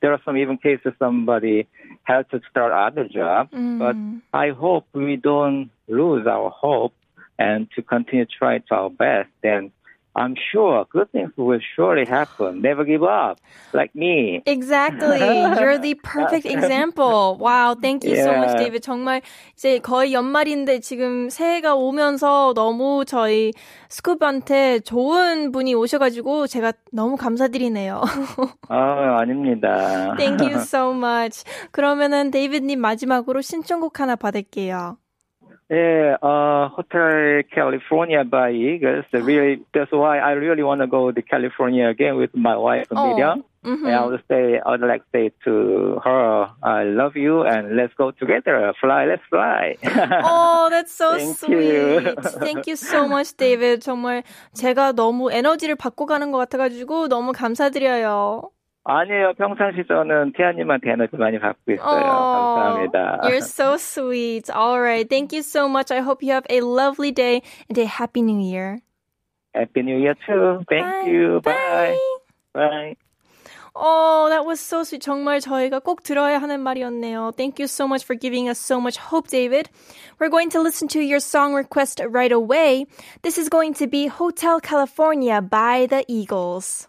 there 0.00 0.12
are 0.12 0.20
some 0.24 0.36
even 0.36 0.58
cases 0.58 0.92
somebody 0.98 1.68
had 2.02 2.28
to 2.30 2.40
start 2.50 2.72
other 2.72 3.06
job. 3.06 3.50
But 3.52 3.94
I 4.32 4.50
hope 4.50 4.86
we 4.92 5.14
don't 5.14 5.70
lose 5.86 6.26
our 6.26 6.50
hope 6.50 6.92
and 7.38 7.68
to 7.76 7.82
continue 7.82 8.24
to 8.24 8.30
try 8.36 8.58
to 8.58 8.74
our 8.74 8.90
best. 8.90 9.30
Then 9.40 9.70
I'm 10.16 10.36
sure 10.52 10.86
good 10.90 11.10
things 11.10 11.32
will 11.36 11.58
surely 11.74 12.06
happen. 12.06 12.62
Never 12.62 12.84
give 12.84 13.02
up, 13.02 13.38
like 13.72 13.94
me. 13.94 14.42
Exactly. 14.46 15.18
You're 15.18 15.78
the 15.78 15.94
perfect 15.94 16.46
example. 16.46 17.36
Wow. 17.38 17.74
Thank 17.74 18.04
you 18.04 18.16
so 18.22 18.30
much, 18.32 18.54
Yeah. 18.54 18.64
David. 18.64 18.82
정말 18.82 19.22
이제 19.54 19.80
거의 19.80 20.12
연말인데 20.12 20.78
지금 20.80 21.28
새해가 21.30 21.74
오면서 21.74 22.52
너무 22.54 23.04
저희 23.04 23.52
스쿱한테 23.88 24.84
좋은 24.84 25.50
분이 25.50 25.74
오셔가지고 25.74 26.46
제가 26.46 26.72
너무 26.92 27.16
감사드리네요. 27.16 28.02
아, 28.68 29.18
아닙니다. 29.20 30.14
Thank 30.16 30.46
you 30.46 30.60
so 30.60 30.92
much. 30.92 31.44
그러면은 31.72 32.30
데이비드님 32.30 32.80
마지막으로 32.80 33.40
신청곡 33.40 33.98
하나 33.98 34.14
받을게요. 34.16 34.96
Yeah, 35.69 36.17
uh, 36.23 36.69
Hotel 36.69 37.43
California 37.53 38.23
by 38.23 38.51
Eagles. 38.51 39.05
The 39.11 39.21
Really, 39.21 39.61
that's 39.73 39.91
why 39.91 40.17
I 40.17 40.31
really 40.31 40.63
want 40.63 40.81
to 40.81 40.87
go 40.87 41.11
to 41.11 41.21
California 41.21 41.87
again 41.87 42.17
with 42.17 42.31
my 42.33 42.57
wife, 42.57 42.87
Oh, 42.89 43.05
Miriam. 43.05 43.43
mhm. 43.63 43.85
And 43.85 43.95
I 43.95 44.03
would 44.05 44.23
say, 44.27 44.59
I 44.65 44.69
would 44.71 44.81
like 44.81 45.03
to 45.03 45.09
say 45.13 45.31
to 45.45 46.01
her, 46.03 46.49
I 46.63 46.83
love 46.85 47.15
you 47.15 47.43
and 47.43 47.75
let's 47.77 47.93
go 47.93 48.09
together. 48.09 48.73
Fly, 48.81 49.05
let's 49.05 49.21
fly. 49.29 49.77
Oh, 50.25 50.69
that's 50.71 50.91
so 50.91 51.13
Thank 51.17 51.37
sweet. 51.37 51.61
you. 51.61 52.15
Thank 52.41 52.65
you 52.65 52.75
so 52.75 53.07
much, 53.07 53.37
David. 53.37 53.81
정말 53.81 54.23
제가 54.53 54.93
너무 54.93 55.31
에너지를 55.31 55.75
받고 55.75 56.07
가는 56.07 56.31
것 56.31 56.39
같아가지고 56.39 57.09
너무 57.09 57.31
감사드려요. 57.31 58.49
아니에요. 58.83 59.33
평상시 59.37 59.83
저는 59.87 60.33
태아님한테 60.33 60.91
에너지 60.91 61.15
많이 61.15 61.37
받고 61.39 61.73
있어요. 61.73 61.85
Oh, 61.85 62.89
감사합니다. 62.89 63.19
You're 63.23 63.45
so 63.45 63.77
sweet. 63.77 64.49
All 64.49 64.79
right. 64.81 65.07
Thank 65.07 65.31
you 65.31 65.43
so 65.43 65.67
much. 65.69 65.91
I 65.91 65.99
hope 65.99 66.23
you 66.23 66.33
have 66.33 66.45
a 66.49 66.61
lovely 66.61 67.11
day 67.11 67.43
and 67.69 67.77
a 67.77 67.85
happy 67.85 68.21
new 68.21 68.39
year. 68.39 68.81
Happy 69.53 69.81
New 69.81 69.97
Year 69.97 70.15
too. 70.25 70.63
Thank 70.69 70.85
Bye. 70.85 71.09
you. 71.09 71.41
Bye. 71.41 71.97
Bye. 72.53 72.95
Oh, 73.75 74.27
that 74.29 74.45
was 74.45 74.59
so 74.59 74.83
sweet. 74.83 75.01
정말 75.01 75.39
저희가 75.41 75.79
꼭 75.79 76.03
들어야 76.03 76.39
하는 76.39 76.59
말이었네요. 76.61 77.35
Thank 77.35 77.59
you 77.59 77.67
so 77.67 77.87
much 77.87 78.03
for 78.03 78.15
giving 78.15 78.49
us 78.49 78.59
so 78.59 78.79
much 78.79 78.97
hope, 78.97 79.27
David. 79.27 79.69
We're 80.19 80.29
going 80.29 80.49
to 80.51 80.61
listen 80.61 80.87
to 80.89 80.99
your 80.99 81.19
song 81.19 81.53
request 81.53 82.01
right 82.09 82.31
away. 82.31 82.85
This 83.21 83.37
is 83.37 83.49
going 83.49 83.73
to 83.75 83.87
be 83.87 84.07
Hotel 84.07 84.59
California 84.59 85.41
by 85.41 85.87
the 85.87 86.03
Eagles. 86.07 86.87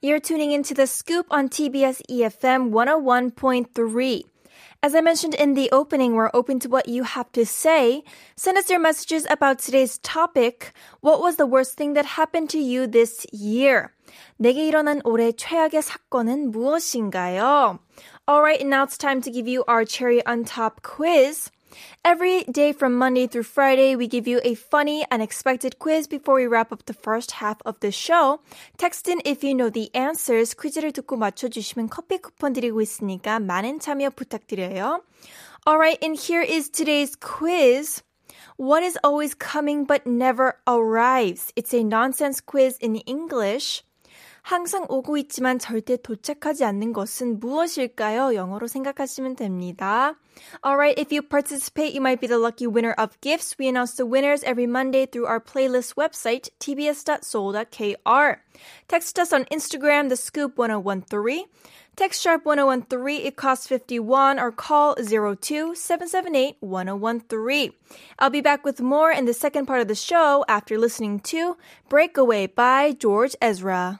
You're 0.00 0.20
tuning 0.20 0.52
into 0.52 0.74
the 0.74 0.86
scoop 0.86 1.26
on 1.30 1.48
TBS 1.48 2.02
EFM 2.10 2.70
101.3. 2.70 4.22
As 4.82 4.94
I 4.94 5.00
mentioned 5.00 5.34
in 5.34 5.54
the 5.54 5.70
opening, 5.72 6.14
we're 6.14 6.30
open 6.32 6.60
to 6.60 6.68
what 6.68 6.88
you 6.88 7.02
have 7.02 7.32
to 7.32 7.44
say. 7.44 8.04
Send 8.36 8.58
us 8.58 8.70
your 8.70 8.78
messages 8.78 9.26
about 9.28 9.58
today's 9.58 9.98
topic. 9.98 10.72
What 11.00 11.20
was 11.20 11.36
the 11.36 11.46
worst 11.46 11.76
thing 11.76 11.94
that 11.94 12.04
happened 12.04 12.50
to 12.50 12.58
you 12.58 12.86
this 12.86 13.26
year? 13.32 13.94
내게 14.38 14.68
일어난 14.68 15.00
올해 15.04 15.32
최악의 15.32 15.82
사건은 15.82 16.52
무엇인가요? 16.52 17.80
Alright, 18.28 18.66
now 18.66 18.84
it's 18.84 18.98
time 18.98 19.20
to 19.22 19.30
give 19.30 19.48
you 19.48 19.64
our 19.66 19.84
cherry 19.84 20.24
on 20.26 20.44
top 20.44 20.82
quiz. 20.82 21.50
Every 22.04 22.44
day 22.44 22.72
from 22.72 22.94
Monday 22.94 23.26
through 23.26 23.44
Friday, 23.44 23.96
we 23.96 24.06
give 24.06 24.28
you 24.28 24.40
a 24.44 24.54
funny, 24.54 25.04
unexpected 25.10 25.78
quiz 25.78 26.06
before 26.06 26.36
we 26.36 26.46
wrap 26.46 26.72
up 26.72 26.86
the 26.86 26.94
first 26.94 27.42
half 27.42 27.58
of 27.66 27.80
the 27.80 27.90
show. 27.90 28.40
Text 28.78 29.08
in 29.08 29.20
if 29.24 29.42
you 29.42 29.54
know 29.54 29.70
the 29.70 29.90
answers. 29.94 30.54
퀴즈를 30.54 30.92
듣고 30.92 31.16
맞춰주시면 31.16 31.88
커피 31.88 32.18
쿠폰 32.18 32.52
드리고 32.52 32.80
있으니까 32.80 33.40
많은 33.40 33.80
참여 33.80 34.10
부탁드려요. 34.10 35.02
Alright, 35.66 35.98
and 36.00 36.16
here 36.16 36.42
is 36.42 36.70
today's 36.70 37.16
quiz. 37.16 38.02
What 38.56 38.82
is 38.82 38.96
always 39.02 39.34
coming 39.34 39.84
but 39.84 40.06
never 40.06 40.54
arrives? 40.66 41.52
It's 41.56 41.74
a 41.74 41.82
nonsense 41.82 42.40
quiz 42.40 42.78
in 42.80 42.96
English. 43.06 43.82
항상 44.41 44.85
오고 44.89 45.17
있지만 45.17 45.59
절대 45.59 45.97
도착하지 45.97 46.65
않는 46.65 46.93
것은 46.93 47.39
무엇일까요? 47.39 48.33
영어로 48.33 48.67
생각하시면 48.67 49.35
됩니다. 49.35 50.15
Alright, 50.65 50.99
if 50.99 51.13
you 51.13 51.21
participate, 51.21 51.93
you 51.93 52.01
might 52.01 52.19
be 52.19 52.27
the 52.27 52.39
lucky 52.39 52.65
winner 52.65 52.93
of 52.97 53.19
gifts. 53.21 53.55
We 53.59 53.67
announce 53.67 53.95
the 53.95 54.05
winners 54.05 54.43
every 54.43 54.65
Monday 54.65 55.05
through 55.05 55.27
our 55.27 55.39
playlist 55.39 55.95
website, 55.95 56.49
tbs.seoul.kr. 56.59 58.37
Text 58.87 59.19
us 59.19 59.31
on 59.31 59.45
Instagram, 59.45 60.09
the 60.09 60.17
scoop 60.17 60.57
1013. 60.57 61.45
Text 61.95 62.21
sharp 62.21 62.45
1013, 62.45 63.25
it 63.25 63.35
costs 63.35 63.67
51, 63.67 64.39
or 64.39 64.51
call 64.51 64.95
02 64.95 65.75
778 65.75 66.55
1013. 66.61 67.73
I'll 68.17 68.29
be 68.29 68.41
back 68.41 68.63
with 68.63 68.81
more 68.81 69.11
in 69.11 69.25
the 69.25 69.33
second 69.33 69.65
part 69.65 69.81
of 69.81 69.87
the 69.87 69.95
show 69.95 70.45
after 70.47 70.79
listening 70.79 71.19
to 71.31 71.57
Breakaway 71.89 72.47
by 72.47 72.93
George 72.93 73.35
Ezra. 73.41 73.99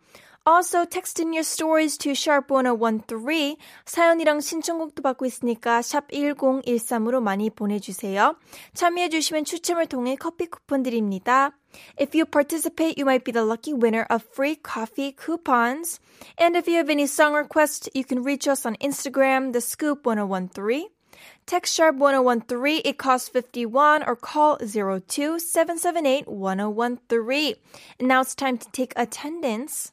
Also, 0.48 0.86
text 0.86 1.20
in 1.20 1.34
your 1.34 1.44
stories 1.44 1.98
to 1.98 2.12
sharp1013. 2.12 3.58
사연이랑 3.84 4.40
신청곡도 4.40 5.04
받고 5.04 5.26
있으니까 5.26 5.82
샵 5.82 6.08
1013으로 6.08 7.22
많이 7.22 7.50
보내주세요. 7.50 8.38
참여해 8.74 9.10
주시면 9.10 9.44
추첨을 9.44 9.88
통해 9.88 10.16
커피 10.16 10.46
쿠폰 10.46 10.84
드립니다. 10.84 11.52
If 12.00 12.16
you 12.16 12.24
participate, 12.24 12.98
you 12.98 13.04
might 13.04 13.26
be 13.26 13.34
the 13.34 13.44
lucky 13.44 13.74
winner 13.74 14.08
of 14.10 14.24
free 14.24 14.56
coffee 14.56 15.12
coupons. 15.12 16.00
And 16.40 16.56
if 16.56 16.66
you 16.66 16.78
have 16.78 16.90
any 16.90 17.08
song 17.08 17.34
requests, 17.34 17.90
you 17.94 18.06
can 18.06 18.24
reach 18.24 18.48
us 18.48 18.66
on 18.66 18.78
Instagram, 18.80 19.52
the 19.52 19.60
scoop 19.60 20.06
1013. 20.06 20.88
Text 21.46 21.76
sharp 21.76 21.98
1013, 21.98 22.84
it 22.86 22.98
costs 22.98 23.28
51, 23.28 24.08
or 24.08 24.16
call 24.16 24.58
02 24.64 25.40
778 25.40 26.26
1013. 26.26 27.56
And 28.00 28.08
now 28.08 28.22
it's 28.22 28.34
time 28.34 28.58
to 28.58 28.72
take 28.72 28.94
attendance. 28.96 29.92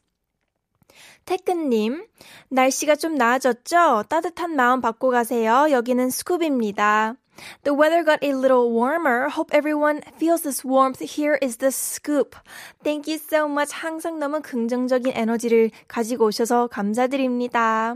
태근님, 1.25 2.05
날씨가 2.49 2.95
좀 2.95 3.15
나아졌죠? 3.15 4.03
따뜻한 4.09 4.55
마음 4.55 4.81
받고 4.81 5.09
가세요. 5.09 5.67
여기는 5.71 6.07
스쿱입니다. 6.09 7.17
The 7.63 7.73
weather 7.73 8.03
got 8.03 8.23
a 8.23 8.33
little 8.33 8.69
warmer. 8.69 9.29
Hope 9.29 9.53
everyone 9.53 10.01
feels 10.17 10.41
this 10.43 10.65
warmth. 10.65 10.99
Here 10.99 11.37
is 11.41 11.57
the 11.57 11.71
scoop. 11.71 12.35
Thank 12.83 13.07
you 13.07 13.17
so 13.17 13.47
much. 13.47 13.71
항상 13.73 14.19
너무 14.19 14.41
긍정적인 14.41 15.13
에너지를 15.15 15.71
가지고 15.87 16.25
오셔서 16.25 16.67
감사드립니다. 16.67 17.95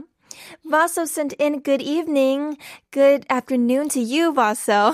Vaso 0.63 1.03
sent 1.03 1.35
in 1.39 1.61
good 1.61 1.81
evening. 1.83 2.57
Good 2.91 3.25
afternoon 3.29 3.89
to 3.89 4.01
you, 4.01 4.33
Vaso. 4.33 4.93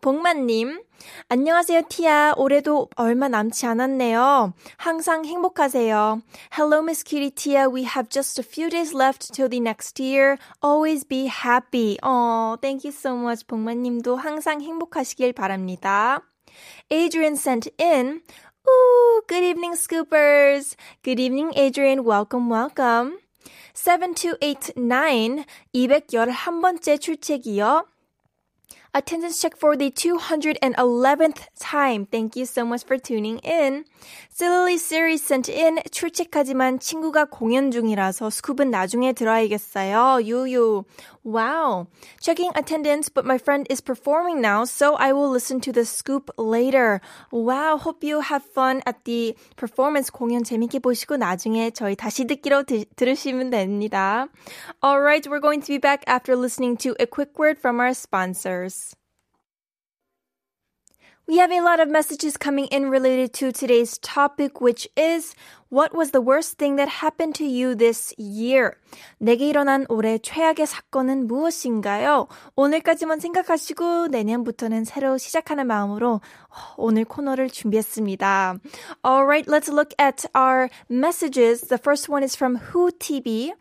복만님, 0.00 0.82
안녕하세요, 1.28 1.82
티아. 1.88 2.34
올해도 2.36 2.88
얼마 2.96 3.28
남지 3.28 3.66
않았네요. 3.66 4.52
항상 4.76 5.24
행복하세요. 5.24 6.22
Hello, 6.52 6.80
Miss 6.82 7.04
Cutie 7.04 7.30
Tia. 7.30 7.68
We 7.68 7.84
have 7.84 8.08
just 8.08 8.38
a 8.38 8.44
few 8.44 8.70
days 8.70 8.94
left 8.94 9.32
till 9.32 9.48
the 9.48 9.60
next 9.60 10.00
year. 10.00 10.38
Always 10.62 11.04
be 11.04 11.26
happy. 11.26 11.98
Oh, 12.02 12.56
thank 12.60 12.84
you 12.84 12.92
so 12.92 13.16
much. 13.16 13.46
복만님도 13.46 14.16
항상 14.16 14.60
행복하시길 14.60 15.32
바랍니다. 15.32 16.22
Adrian 16.90 17.34
sent 17.34 17.68
in, 17.78 18.22
Ooh, 18.68 19.22
good 19.28 19.44
evening, 19.44 19.74
scoopers. 19.74 20.74
Good 21.02 21.20
evening, 21.20 21.52
Adrian. 21.54 22.04
Welcome, 22.04 22.48
welcome. 22.48 23.18
7289, 23.74 25.44
211번째 25.74 26.98
출첵이요. 26.98 27.86
Attendance 28.96 29.38
check 29.42 29.54
for 29.54 29.76
the 29.76 29.90
211th 29.90 31.48
time. 31.60 32.06
Thank 32.06 32.34
you 32.34 32.46
so 32.46 32.64
much 32.64 32.82
for 32.82 32.96
tuning 32.96 33.38
in. 33.40 33.84
Silly 34.30 34.78
Series 34.78 35.22
sent 35.22 35.50
in 35.50 35.76
출첵하지만 35.90 36.78
친구가 36.78 37.26
공연 37.26 37.70
중이라서 37.70 38.28
스쿱은 38.28 38.70
나중에 38.70 39.12
들어야겠어요. 39.12 40.24
유유. 40.24 40.84
Wow. 41.25 41.87
Checking 42.19 42.51
attendance, 42.55 43.09
but 43.09 43.25
my 43.25 43.37
friend 43.37 43.67
is 43.69 43.81
performing 43.81 44.41
now, 44.41 44.65
so 44.65 44.95
I 44.95 45.13
will 45.13 45.29
listen 45.29 45.61
to 45.61 45.71
the 45.71 45.85
scoop 45.85 46.29
later. 46.37 47.01
Wow. 47.31 47.77
Hope 47.77 48.03
you 48.03 48.21
have 48.21 48.43
fun 48.43 48.81
at 48.85 49.05
the 49.05 49.35
performance 49.55 50.09
공연 50.09 50.43
재밌게 50.43 50.79
보시고 50.79 51.17
나중에 51.17 51.71
저희 51.71 51.95
다시 51.95 52.25
듣기로 52.25 52.63
드, 52.63 52.85
들으시면 52.95 53.49
됩니다. 53.51 54.27
Alright, 54.83 55.29
we're 55.29 55.39
going 55.39 55.61
to 55.61 55.67
be 55.67 55.77
back 55.77 56.03
after 56.07 56.35
listening 56.35 56.77
to 56.77 56.95
a 56.99 57.05
quick 57.05 57.37
word 57.37 57.57
from 57.59 57.79
our 57.79 57.93
sponsors. 57.93 58.95
We 61.27 61.37
have 61.37 61.51
a 61.51 61.61
lot 61.61 61.79
of 61.79 61.87
messages 61.87 62.35
coming 62.35 62.65
in 62.67 62.89
related 62.89 63.31
to 63.35 63.53
today's 63.53 63.97
topic, 63.99 64.59
which 64.59 64.85
is 64.97 65.33
what 65.71 65.95
was 65.95 66.11
the 66.11 66.21
worst 66.21 66.57
thing 66.57 66.75
that 66.75 66.89
happened 66.89 67.35
to 67.35 67.45
you 67.45 67.75
this 67.75 68.13
year? 68.17 68.75
내게 69.19 69.47
일어난 69.47 69.85
올해 69.87 70.17
최악의 70.17 70.65
사건은 70.65 71.27
무엇인가요? 71.27 72.27
오늘까지만 72.55 73.21
생각하시고 73.21 74.07
내년부터는 74.07 74.83
새로 74.83 75.17
시작하는 75.17 75.67
마음으로 75.67 76.19
오늘 76.75 77.05
코너를 77.05 77.49
준비했습니다. 77.49 78.59
Alright, 79.05 79.49
let's 79.49 79.69
look 79.69 79.95
at 79.97 80.25
our 80.35 80.69
messages. 80.89 81.67
The 81.67 81.79
first 81.81 82.11
one 82.11 82.23
is 82.23 82.35
from 82.35 82.57
Who 82.73 82.91
TV. 82.91 83.53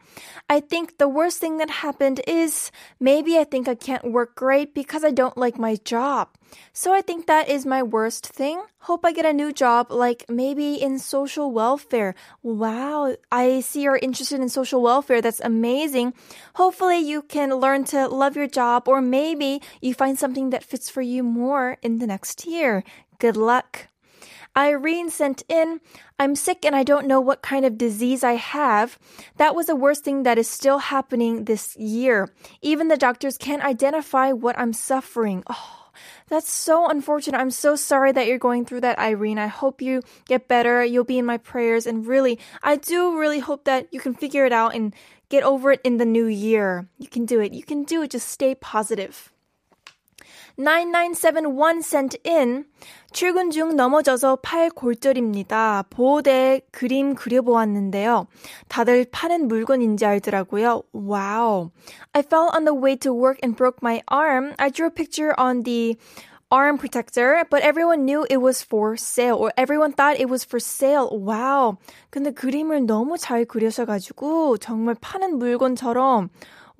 I 0.49 0.61
think 0.61 0.99
the 0.99 1.09
worst 1.09 1.41
thing 1.41 1.59
that 1.59 1.71
happened 1.71 2.21
is 2.27 2.73
maybe 2.99 3.39
I 3.39 3.45
think 3.45 3.69
I 3.69 3.77
can't 3.77 4.11
work 4.11 4.35
great 4.35 4.75
because 4.75 5.05
I 5.05 5.13
don't 5.13 5.39
like 5.39 5.59
my 5.61 5.77
job. 5.85 6.29
So 6.73 6.93
I 6.93 7.03
think 7.03 7.27
that 7.27 7.49
is 7.49 7.65
my 7.65 7.85
worst 7.85 8.27
thing. 8.27 8.61
Hope 8.86 9.04
I 9.04 9.14
get 9.14 9.26
a 9.26 9.34
new 9.34 9.52
job, 9.52 9.90
like 9.90 10.30
maybe 10.30 10.76
in 10.76 11.00
social 11.00 11.50
welfare. 11.50 12.14
Wow, 12.44 13.16
I 13.32 13.62
see 13.62 13.82
you're 13.82 13.98
interested 13.98 14.40
in 14.40 14.48
social 14.48 14.80
welfare. 14.80 15.24
That's 15.24 15.40
amazing. 15.40 16.14
Hopefully 16.54 17.00
you 17.00 17.24
can 17.24 17.56
learn 17.56 17.86
to 17.86 18.08
love 18.08 18.36
your 18.36 18.46
job 18.46 18.88
or 18.88 19.02
maybe 19.02 19.60
you 19.82 19.96
find 19.96 20.20
something 20.20 20.52
that 20.52 20.64
fits 20.64 20.88
for 20.88 21.02
you 21.02 21.24
more 21.24 21.78
in 21.82 21.98
the 21.98 22.06
next 22.06 22.46
year. 22.46 22.84
Good 23.18 23.36
luck. 23.36 23.88
Irene 24.56 25.10
sent 25.10 25.42
in, 25.50 25.82
I'm 26.20 26.36
sick 26.36 26.64
and 26.64 26.76
I 26.76 26.84
don't 26.84 27.08
know 27.08 27.20
what 27.20 27.42
kind 27.42 27.66
of 27.66 27.80
disease 27.80 28.24
I 28.24 28.34
have. 28.34 29.00
That 29.38 29.56
was 29.56 29.66
the 29.66 29.76
worst 29.76 30.04
thing 30.04 30.22
that 30.30 30.38
is 30.38 30.48
still 30.48 30.78
happening 30.78 31.46
this 31.46 31.76
year. 31.76 32.30
Even 32.62 32.90
the 32.90 32.98
doctors 32.98 33.40
can't 33.40 33.66
identify 33.66 34.32
what 34.32 34.60
I'm 34.60 34.74
suffering. 34.74 35.44
Oh. 35.50 35.85
That's 36.28 36.50
so 36.50 36.90
unfortunate. 36.90 37.38
I'm 37.38 37.52
so 37.52 37.76
sorry 37.76 38.12
that 38.12 38.26
you're 38.26 38.40
going 38.40 38.66
through 38.66 38.82
that, 38.82 38.98
Irene. 38.98 39.38
I 39.38 39.48
hope 39.48 39.82
you 39.82 40.02
get 40.28 40.48
better. 40.48 40.84
You'll 40.84 41.04
be 41.04 41.20
in 41.20 41.26
my 41.26 41.38
prayers. 41.38 41.86
And 41.86 42.08
really, 42.08 42.40
I 42.64 42.78
do 42.78 43.20
really 43.20 43.40
hope 43.40 43.66
that 43.66 43.94
you 43.94 44.00
can 44.00 44.16
figure 44.16 44.46
it 44.46 44.52
out 44.52 44.74
and 44.74 44.96
get 45.30 45.44
over 45.44 45.72
it 45.72 45.82
in 45.84 45.98
the 45.98 46.06
new 46.06 46.26
year. 46.26 46.88
You 46.98 47.08
can 47.08 47.26
do 47.26 47.40
it. 47.40 47.54
You 47.54 47.64
can 47.64 47.84
do 47.84 48.02
it. 48.02 48.12
Just 48.12 48.30
stay 48.30 48.56
positive. 48.56 49.32
9971 50.58 51.84
sent 51.84 52.16
in 52.24 52.66
출근 53.16 53.50
중 53.50 53.78
넘어져서 53.78 54.40
팔 54.42 54.70
골절입니다. 54.70 55.86
보호대 55.90 56.60
그림 56.70 57.16
그려보았는데요. 57.16 58.28
다들 58.68 59.06
파는 59.10 59.48
물건인지 59.48 60.06
알더라고요. 60.06 60.84
Wow. 60.94 61.72
I 62.12 62.24
fell 62.24 62.50
on 62.54 62.66
the 62.66 62.76
way 62.76 62.98
to 62.98 63.14
work 63.14 63.40
and 63.42 63.56
broke 63.56 63.80
my 63.82 64.02
arm. 64.12 64.54
I 64.58 64.70
drew 64.70 64.88
a 64.88 64.94
picture 64.94 65.34
on 65.40 65.64
the 65.64 65.96
arm 66.52 66.78
protector, 66.78 67.46
but 67.50 67.64
everyone 67.64 68.04
knew 68.04 68.28
it 68.30 68.44
was 68.44 68.62
for 68.62 68.98
sale 68.98 69.38
or 69.40 69.54
everyone 69.56 69.94
thought 69.94 70.20
it 70.20 70.30
was 70.30 70.44
for 70.44 70.60
sale. 70.60 71.08
Wow. 71.10 71.78
근데 72.10 72.32
그림을 72.32 72.86
너무 72.86 73.18
잘 73.18 73.46
그려셔가지고 73.46 74.58
정말 74.58 74.94
파는 75.00 75.40
물건처럼 75.40 76.28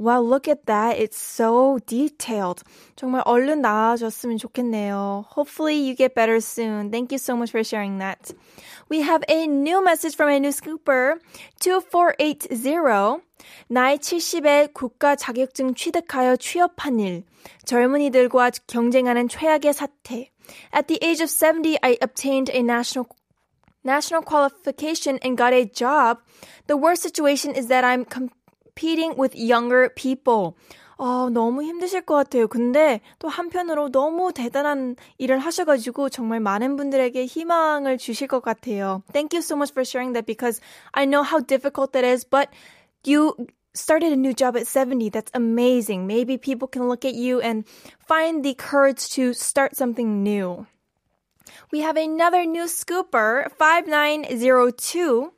Wow, 0.01 0.23
look 0.23 0.49
at 0.49 0.65
that. 0.65 0.97
It's 0.99 1.19
so 1.19 1.79
detailed. 1.85 2.63
정말 2.97 3.23
얼른 3.27 3.61
나아졌으면 3.61 4.39
좋겠네요. 4.39 5.27
Hopefully 5.29 5.77
you 5.77 5.95
get 5.95 6.15
better 6.15 6.41
soon. 6.41 6.91
Thank 6.91 7.13
you 7.13 7.19
so 7.19 7.37
much 7.37 7.51
for 7.51 7.63
sharing 7.63 7.99
that. 7.99 8.33
We 8.89 9.03
have 9.03 9.23
a 9.29 9.47
new 9.47 9.85
message 9.85 10.17
from 10.17 10.31
a 10.31 10.41
new 10.41 10.53
scooper. 10.53 11.21
2480. 11.61 13.21
나이 13.69 13.99
70에 13.99 14.73
국가 14.73 15.17
자격증 15.17 15.75
취득하여 15.75 16.37
취업한 16.37 16.99
일. 16.99 17.25
젊은이들과 17.67 18.53
경쟁하는 18.67 19.29
최악의 19.29 19.75
사태. 19.75 20.31
At 20.75 20.89
the 20.89 20.99
age 21.03 21.21
of 21.23 21.29
70, 21.31 21.77
I 21.83 21.99
obtained 22.01 22.51
a 22.55 22.61
national 22.61 23.07
national 23.85 24.23
qualification 24.23 25.19
and 25.23 25.37
got 25.37 25.53
a 25.53 25.65
job. 25.67 26.21
The 26.69 26.77
worst 26.77 27.03
situation 27.03 27.55
is 27.55 27.69
that 27.69 27.85
I'm 27.85 28.05
com- 28.05 28.31
competing 28.81 29.15
with 29.17 29.35
younger 29.37 29.89
people. 29.95 30.55
어, 30.97 31.31
너무 31.31 31.63
힘드실 31.63 32.03
것 32.03 32.15
같아요. 32.15 32.47
근데 32.47 33.01
또 33.19 33.29
한편으로 33.29 33.91
너무 33.91 34.33
대단한 34.35 34.97
일을 35.17 35.39
하셔가지고 35.39 36.11
정말 36.11 36.41
많은 36.41 36.77
분들에게 36.77 37.25
희망을 37.25 37.97
주실 37.97 38.29
것 38.29 38.41
같아요. 38.41 39.03
Thank 39.13 39.35
you 39.35 39.41
so 39.41 39.57
much 39.57 39.73
for 39.73 39.83
sharing 39.83 40.13
that 40.13 40.27
because 40.27 40.61
I 40.93 41.07
know 41.07 41.23
how 41.23 41.41
difficult 41.41 41.93
that 41.93 42.05
is, 42.05 42.27
but 42.29 42.51
you 43.03 43.35
started 43.75 44.13
a 44.13 44.17
new 44.17 44.35
job 44.35 44.59
at 44.59 44.67
70. 44.67 45.09
That's 45.09 45.31
amazing. 45.33 46.07
Maybe 46.07 46.37
people 46.37 46.69
can 46.69 46.87
look 46.87 47.07
at 47.07 47.15
you 47.15 47.41
and 47.41 47.65
find 47.99 48.45
the 48.45 48.53
courage 48.53 49.09
to 49.17 49.33
start 49.33 49.77
something 49.77 50.23
new. 50.23 50.67
We 51.73 51.81
have 51.81 51.97
another 51.97 52.45
new 52.45 52.65
scooper, 52.65 53.51
5902. 53.57 55.33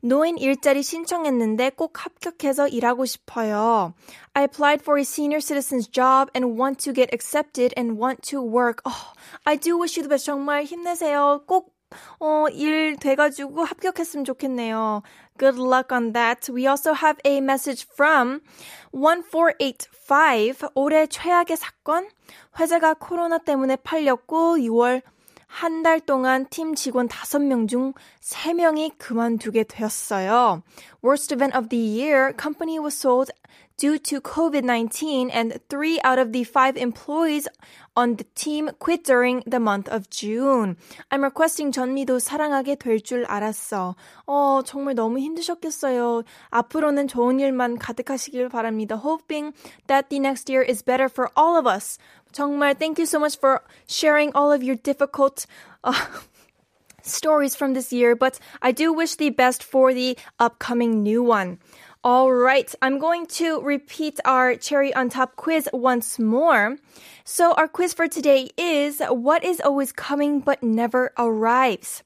노인 0.00 0.38
일자리 0.38 0.82
신청했는데 0.82 1.70
꼭 1.70 2.04
합격해서 2.04 2.68
일하고 2.68 3.04
싶어요. 3.04 3.94
I 4.34 4.44
applied 4.44 4.82
for 4.82 4.98
a 4.98 5.02
senior 5.02 5.40
citizen's 5.40 5.88
job 5.90 6.30
and 6.34 6.60
want 6.60 6.82
to 6.84 6.92
get 6.92 7.12
accepted 7.12 7.72
and 7.76 8.00
want 8.00 8.22
to 8.30 8.40
work. 8.40 8.82
Oh, 8.84 9.12
I 9.44 9.56
do 9.56 9.78
wish 9.78 9.96
you 9.98 10.02
the 10.02 10.08
best. 10.08 10.26
정말 10.26 10.64
힘내세요. 10.64 11.42
꼭 11.46 11.74
어, 12.20 12.46
일 12.52 12.96
돼가지고 12.96 13.64
합격했으면 13.64 14.24
좋겠네요. 14.24 15.02
Good 15.38 15.58
luck 15.58 15.92
on 15.92 16.12
that. 16.12 16.52
We 16.52 16.66
also 16.66 16.92
have 16.92 17.18
a 17.24 17.38
message 17.38 17.86
from 17.90 18.40
1485. 18.92 20.68
올해 20.74 21.06
최악의 21.06 21.56
사건? 21.56 22.08
회사가 22.58 22.94
코로나 22.94 23.38
때문에 23.38 23.76
팔렸고 23.76 24.58
6월 24.58 25.02
한달 25.47 25.99
동안 25.99 26.47
팀 26.49 26.73
직원 26.73 27.07
5명 27.07 27.67
중 27.67 27.93
3명이 28.21 28.97
그만두게 28.97 29.63
되었어요. 29.63 30.63
Worst 31.03 31.33
event 31.33 31.55
of 31.55 31.69
the 31.69 31.79
year, 31.79 32.33
company 32.35 32.79
was 32.79 32.97
sold 32.97 33.29
due 33.77 33.97
to 33.99 34.21
COVID-19 34.21 35.29
and 35.31 35.59
three 35.69 35.99
out 36.03 36.19
of 36.19 36.31
the 36.31 36.43
five 36.43 36.77
employees 36.77 37.47
on 37.95 38.15
the 38.15 38.25
team 38.35 38.69
quit 38.79 39.03
during 39.03 39.43
the 39.45 39.59
month 39.59 39.89
of 39.89 40.09
June. 40.09 40.75
I'm 41.11 41.21
requesting 41.21 41.71
전미도 41.71 42.19
사랑하게 42.19 42.75
될 42.75 42.99
줄 42.99 43.25
알았어. 43.25 43.95
어, 44.25 44.61
정말 44.65 44.95
너무 44.95 45.19
힘드셨겠어요. 45.19 46.23
앞으로는 46.49 47.07
좋은 47.07 47.39
일만 47.39 47.77
가득하시길 47.77 48.49
바랍니다. 48.49 48.95
Hoping 48.95 49.53
that 49.87 50.09
the 50.09 50.19
next 50.19 50.51
year 50.51 50.65
is 50.67 50.83
better 50.83 51.09
for 51.09 51.29
all 51.37 51.57
of 51.57 51.67
us. 51.67 51.97
정말 52.32 52.78
thank 52.78 52.98
you 52.98 53.06
so 53.06 53.18
much 53.18 53.38
for 53.38 53.62
sharing 53.86 54.32
all 54.34 54.52
of 54.52 54.62
your 54.62 54.76
difficult 54.76 55.46
uh, 55.84 56.06
stories 57.02 57.54
from 57.54 57.74
this 57.74 57.92
year, 57.92 58.14
but 58.14 58.38
I 58.62 58.72
do 58.72 58.92
wish 58.92 59.16
the 59.16 59.30
best 59.30 59.62
for 59.62 59.94
the 59.94 60.16
upcoming 60.38 61.02
new 61.02 61.22
one. 61.22 61.58
All 62.04 62.32
right, 62.32 62.72
I'm 62.80 62.98
going 62.98 63.26
to 63.42 63.60
repeat 63.60 64.20
our 64.24 64.54
cherry 64.54 64.94
on 64.94 65.08
top 65.08 65.34
quiz 65.34 65.68
once 65.72 66.18
more. 66.18 66.76
So, 67.24 67.54
our 67.54 67.66
quiz 67.66 67.92
for 67.92 68.06
today 68.06 68.50
is 68.56 69.02
What 69.08 69.42
is 69.42 69.60
always 69.60 69.90
coming 69.90 70.40
but 70.40 70.62
never 70.62 71.12
arrives? 71.18 72.04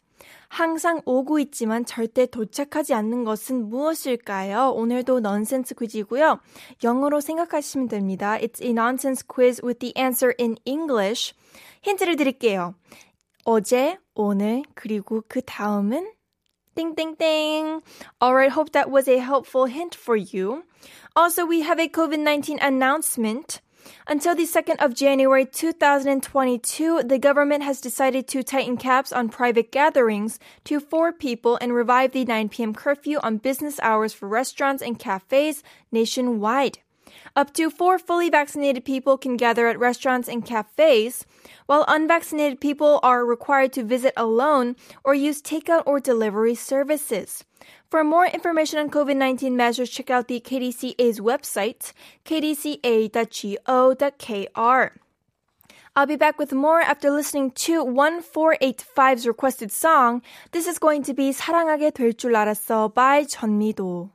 항상 0.52 1.00
오고 1.06 1.38
있지만 1.38 1.86
절대 1.86 2.26
도착하지 2.26 2.92
않는 2.92 3.24
것은 3.24 3.70
무엇일까요? 3.70 4.72
오늘도 4.72 5.20
nonsense 5.20 5.74
퀴즈이고요. 5.74 6.40
영어로 6.84 7.22
생각하시면 7.22 7.88
됩니다. 7.88 8.36
It's 8.36 8.62
a 8.62 8.68
nonsense 8.68 9.24
quiz 9.26 9.62
with 9.64 9.78
the 9.78 9.94
answer 9.96 10.34
in 10.38 10.56
English. 10.66 11.32
힌트를 11.80 12.16
드릴게요. 12.16 12.74
어제, 13.46 13.96
오늘, 14.14 14.62
그리고 14.74 15.22
그 15.26 15.40
다음은 15.40 16.12
Ding, 16.74 16.94
ding, 16.96 17.16
ding. 17.16 17.80
All 18.20 18.34
right, 18.34 18.52
hope 18.52 18.72
that 18.72 18.90
was 18.90 19.08
a 19.08 19.20
helpful 19.20 19.64
hint 19.64 19.96
for 19.96 20.18
you. 20.18 20.64
Also, 21.16 21.46
we 21.46 21.62
have 21.62 21.80
a 21.80 21.88
COVID 21.88 22.20
19 22.20 22.58
announcement. 22.60 23.62
Until 24.06 24.34
the 24.34 24.44
2nd 24.44 24.84
of 24.84 24.94
January 24.94 25.46
2022, 25.46 27.02
the 27.04 27.18
government 27.18 27.62
has 27.62 27.80
decided 27.80 28.26
to 28.28 28.42
tighten 28.42 28.76
caps 28.76 29.12
on 29.12 29.28
private 29.28 29.70
gatherings 29.70 30.38
to 30.64 30.80
four 30.80 31.12
people 31.12 31.56
and 31.60 31.72
revive 31.72 32.12
the 32.12 32.24
9 32.24 32.48
p.m. 32.48 32.74
curfew 32.74 33.18
on 33.22 33.38
business 33.38 33.78
hours 33.80 34.12
for 34.12 34.28
restaurants 34.28 34.82
and 34.82 34.98
cafes 34.98 35.62
nationwide. 35.90 36.78
Up 37.36 37.52
to 37.54 37.70
four 37.70 37.98
fully 37.98 38.30
vaccinated 38.30 38.84
people 38.84 39.16
can 39.18 39.36
gather 39.36 39.68
at 39.68 39.78
restaurants 39.78 40.28
and 40.28 40.44
cafes, 40.44 41.26
while 41.66 41.84
unvaccinated 41.88 42.60
people 42.60 43.00
are 43.02 43.24
required 43.24 43.72
to 43.74 43.84
visit 43.84 44.12
alone 44.16 44.76
or 45.04 45.14
use 45.14 45.40
takeout 45.40 45.82
or 45.86 46.00
delivery 46.00 46.54
services. 46.54 47.44
For 47.91 48.03
more 48.03 48.25
information 48.25 48.79
on 48.79 48.89
COVID 48.89 49.15
19 49.15 49.55
measures, 49.55 49.89
check 49.89 50.09
out 50.09 50.27
the 50.27 50.39
KDCA's 50.39 51.19
website, 51.19 51.93
kdca.go.kr. 52.25 52.77
I'll 55.95 56.05
be 56.05 56.15
back 56.15 56.37
with 56.37 56.53
more 56.53 56.81
after 56.81 57.09
listening 57.09 57.49
to 57.65 57.83
1485's 57.83 59.25
requested 59.25 59.71
song. 59.71 60.21
This 60.51 60.67
is 60.67 60.77
going 60.77 61.01
to 61.03 61.13
be 61.13 61.31
사랑하게 61.31 61.91
될 61.91 62.13
줄 62.13 62.35
알았어 62.35 62.93
by 62.93 63.25
전미도. 63.25 64.11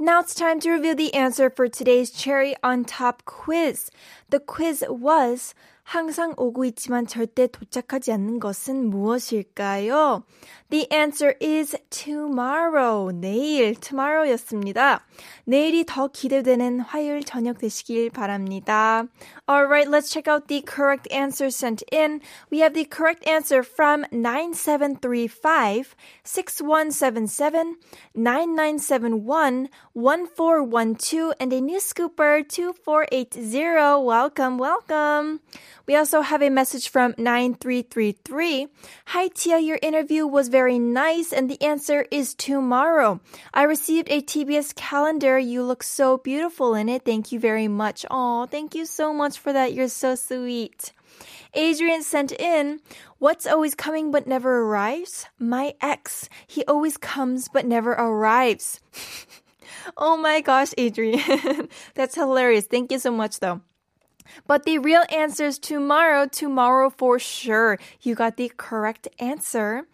Now 0.00 0.20
it's 0.20 0.32
time 0.32 0.60
to 0.60 0.70
reveal 0.70 0.94
the 0.94 1.12
answer 1.12 1.50
for 1.50 1.66
today's 1.66 2.12
cherry 2.12 2.54
on 2.62 2.84
top 2.84 3.24
quiz. 3.24 3.90
The 4.30 4.38
quiz 4.38 4.84
was 4.88 5.56
항상 5.87 6.33
오고 6.37 6.65
있지만 6.65 7.05
절대 7.05 7.47
도착하지 7.47 8.13
않는 8.13 8.39
것은 8.39 8.89
무엇일까요? 8.89 10.23
The 10.69 10.87
answer 10.91 11.35
is 11.39 11.77
tomorrow. 11.91 13.11
내일, 13.13 13.75
tomorrow였습니다. 13.75 15.05
내일이 15.45 15.83
더 15.85 16.07
기대되는 16.07 16.79
화요일 16.79 17.23
저녁 17.23 17.59
되시길 17.59 18.09
바랍니다. 18.09 19.05
Alright, 19.47 19.87
let's 19.87 20.09
check 20.09 20.27
out 20.27 20.47
the 20.47 20.63
correct 20.65 21.07
answer 21.13 21.51
sent 21.51 21.83
in. 21.91 22.21
We 22.49 22.61
have 22.61 22.73
the 22.73 22.87
correct 22.89 23.27
answer 23.27 23.61
from 23.61 24.05
9735, 24.11 25.95
6177, 26.23 27.75
9971, 28.15 29.69
1412, 29.93 31.33
and 31.39 31.53
a 31.53 31.61
new 31.61 31.77
scooper 31.77 32.41
2480. 32.41 34.01
Welcome, 34.01 34.57
welcome. 34.57 35.41
We 35.88 35.96
also 35.96 36.20
have 36.20 36.42
a 36.42 36.50
message 36.50 36.90
from 36.90 37.14
9333. 37.16 38.68
Hi 39.06 39.28
Tia, 39.28 39.58
your 39.58 39.78
interview 39.80 40.26
was 40.26 40.48
very 40.48 40.78
nice 40.78 41.32
and 41.32 41.50
the 41.50 41.62
answer 41.62 42.04
is 42.10 42.34
tomorrow. 42.34 43.20
I 43.54 43.62
received 43.62 44.08
a 44.10 44.20
TBS 44.20 44.74
calendar. 44.74 45.38
You 45.38 45.62
look 45.62 45.82
so 45.82 46.18
beautiful 46.18 46.74
in 46.74 46.90
it. 46.90 47.06
Thank 47.06 47.32
you 47.32 47.40
very 47.40 47.68
much. 47.68 48.04
Oh, 48.10 48.44
thank 48.44 48.74
you 48.74 48.84
so 48.84 49.14
much 49.14 49.38
for 49.38 49.50
that. 49.54 49.72
You're 49.72 49.88
so 49.88 50.14
sweet. 50.14 50.92
Adrian 51.54 52.02
sent 52.02 52.32
in, 52.32 52.80
What's 53.16 53.46
always 53.46 53.74
coming 53.74 54.10
but 54.10 54.26
never 54.26 54.60
arrives? 54.64 55.24
My 55.38 55.72
ex. 55.80 56.28
He 56.46 56.66
always 56.66 56.98
comes 56.98 57.48
but 57.48 57.64
never 57.64 57.92
arrives. 57.92 58.78
oh 59.96 60.18
my 60.18 60.42
gosh, 60.42 60.74
Adrian. 60.76 61.70
That's 61.94 62.14
hilarious. 62.14 62.66
Thank 62.66 62.92
you 62.92 62.98
so 62.98 63.10
much 63.10 63.40
though. 63.40 63.62
But 64.47 64.63
the 64.63 64.79
real 64.79 65.03
answer 65.09 65.45
is 65.45 65.59
tomorrow, 65.59 66.27
tomorrow 66.27 66.89
for 66.89 67.19
sure. 67.19 67.77
You 68.01 68.15
got 68.15 68.37
the 68.37 68.51
correct 68.57 69.07
answer. 69.19 69.85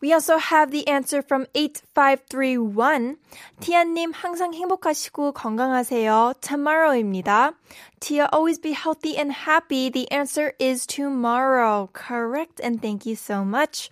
We 0.00 0.12
also 0.12 0.38
have 0.38 0.70
the 0.70 0.86
answer 0.88 1.22
from 1.22 1.46
8531. 1.54 3.16
티아님 3.60 4.12
항상 4.12 4.54
행복하시고 4.54 5.32
건강하세요. 5.32 6.34
Tomorrow입니다. 6.40 7.54
Tia, 8.00 8.28
always 8.32 8.58
be 8.58 8.72
healthy 8.72 9.16
and 9.16 9.32
happy. 9.32 9.88
The 9.88 10.10
answer 10.10 10.52
is 10.58 10.86
tomorrow. 10.86 11.88
Correct 11.92 12.60
and 12.60 12.80
thank 12.80 13.06
you 13.06 13.16
so 13.16 13.44
much. 13.44 13.90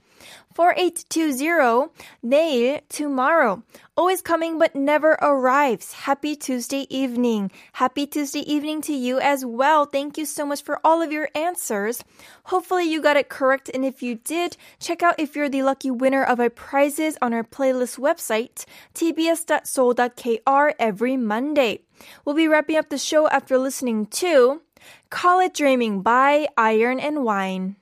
4820. 0.53 1.89
내일, 2.23 2.81
tomorrow. 2.89 3.63
Always 3.95 4.21
coming 4.21 4.57
but 4.57 4.75
never 4.75 5.17
arrives. 5.21 5.93
Happy 5.93 6.35
Tuesday 6.35 6.87
evening. 6.89 7.51
Happy 7.73 8.07
Tuesday 8.07 8.39
evening 8.41 8.81
to 8.83 8.93
you 8.93 9.19
as 9.19 9.45
well. 9.45 9.85
Thank 9.85 10.17
you 10.17 10.25
so 10.25 10.45
much 10.45 10.63
for 10.63 10.79
all 10.83 11.01
of 11.01 11.11
your 11.11 11.29
answers. 11.35 12.03
Hopefully 12.45 12.85
you 12.85 13.01
got 13.01 13.17
it 13.17 13.29
correct. 13.29 13.69
And 13.73 13.83
if 13.83 14.01
you 14.01 14.15
did, 14.15 14.57
check 14.79 15.03
out 15.03 15.19
if 15.19 15.35
you're 15.35 15.49
the 15.49 15.63
lucky 15.63 15.91
winner 15.91 16.23
of 16.23 16.39
our 16.39 16.49
prizes 16.49 17.17
on 17.21 17.33
our 17.33 17.43
playlist 17.43 17.99
website, 17.99 18.65
tbs.seoul.kr 18.95 20.73
every 20.79 21.17
Monday. 21.17 21.83
We'll 22.23 22.35
be 22.35 22.47
wrapping 22.47 22.77
up 22.77 22.89
the 22.89 22.97
show 22.97 23.27
after 23.27 23.57
listening 23.57 24.07
to 24.23 24.61
Call 25.09 25.39
It 25.39 25.53
Dreaming 25.53 26.01
by 26.01 26.47
Iron 26.57 26.99
and 26.99 27.23
Wine. 27.23 27.75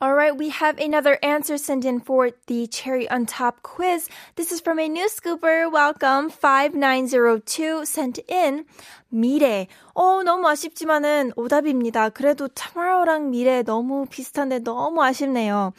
All 0.00 0.14
right, 0.14 0.30
we 0.30 0.50
have 0.50 0.78
another 0.78 1.18
answer 1.24 1.58
sent 1.58 1.84
in 1.84 1.98
for 1.98 2.30
the 2.46 2.68
cherry 2.68 3.10
on 3.10 3.26
top 3.26 3.62
quiz. 3.64 4.08
This 4.36 4.52
is 4.52 4.60
from 4.60 4.78
a 4.78 4.88
new 4.88 5.08
scooper. 5.08 5.68
Welcome 5.68 6.30
5902 6.30 7.84
sent 7.84 8.20
in 8.28 8.64
미래. 9.12 9.66
어, 9.96 10.22
너무 10.22 10.46
아쉽지만은 10.46 11.32
오답입니다. 11.34 12.10
그래도 12.10 12.46
tomorrow랑 12.46 13.30
미래 13.30 13.64
너무 13.64 14.06
비슷한데 14.08 14.60
너무 14.60 15.02
아쉽네요. 15.02 15.72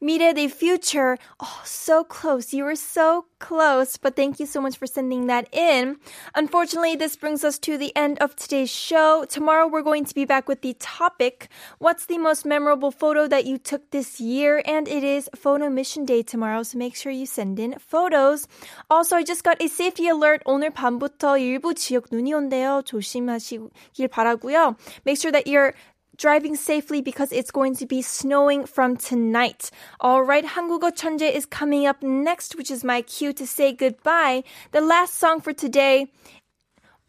Mire 0.00 0.34
the 0.34 0.48
future. 0.48 1.16
Oh, 1.40 1.62
so 1.64 2.04
close. 2.04 2.52
You 2.52 2.64
were 2.64 2.76
so 2.76 3.26
close, 3.38 3.96
but 3.96 4.14
thank 4.14 4.38
you 4.38 4.44
so 4.44 4.60
much 4.60 4.76
for 4.76 4.86
sending 4.86 5.26
that 5.26 5.48
in. 5.52 5.96
Unfortunately, 6.34 6.96
this 6.96 7.16
brings 7.16 7.44
us 7.44 7.58
to 7.60 7.78
the 7.78 7.96
end 7.96 8.18
of 8.20 8.36
today's 8.36 8.68
show. 8.68 9.24
Tomorrow 9.28 9.68
we're 9.68 9.82
going 9.82 10.04
to 10.04 10.14
be 10.14 10.26
back 10.26 10.48
with 10.48 10.60
the 10.60 10.74
topic, 10.78 11.48
what's 11.78 12.06
the 12.06 12.18
most 12.18 12.44
memorable 12.44 12.90
photo 12.90 13.26
that 13.26 13.46
you 13.46 13.56
took 13.56 13.90
this 13.90 14.20
year? 14.20 14.62
And 14.66 14.86
it 14.86 15.02
is 15.02 15.30
photo 15.34 15.70
mission 15.70 16.04
day 16.04 16.22
tomorrow, 16.22 16.62
so 16.62 16.76
make 16.76 16.94
sure 16.94 17.10
you 17.10 17.26
send 17.26 17.58
in 17.58 17.78
photos. 17.78 18.46
Also, 18.90 19.16
I 19.16 19.22
just 19.22 19.44
got 19.44 19.62
a 19.62 19.68
safety 19.68 20.08
alert. 20.08 20.42
오늘 20.44 20.70
밤부터 20.70 21.38
일부 21.38 21.74
지역 21.74 22.08
눈이 22.12 22.34
온대요. 22.34 22.82
조심하시길 22.84 24.08
바라고요. 24.08 24.76
Make 25.06 25.18
sure 25.18 25.32
that 25.32 25.46
you're 25.46 25.72
driving 26.20 26.56
safely 26.56 27.00
because 27.00 27.32
it's 27.32 27.50
going 27.50 27.74
to 27.76 27.86
be 27.86 28.02
snowing 28.02 28.66
from 28.66 28.96
tonight. 28.96 29.70
All 30.00 30.22
right, 30.22 30.44
한국어 30.44 30.90
천재 30.90 31.30
is 31.34 31.46
coming 31.46 31.86
up 31.86 32.02
next, 32.02 32.56
which 32.56 32.70
is 32.70 32.84
my 32.84 33.02
cue 33.02 33.32
to 33.34 33.46
say 33.46 33.72
goodbye. 33.72 34.44
The 34.72 34.80
last 34.80 35.14
song 35.14 35.40
for 35.40 35.52
today 35.52 36.08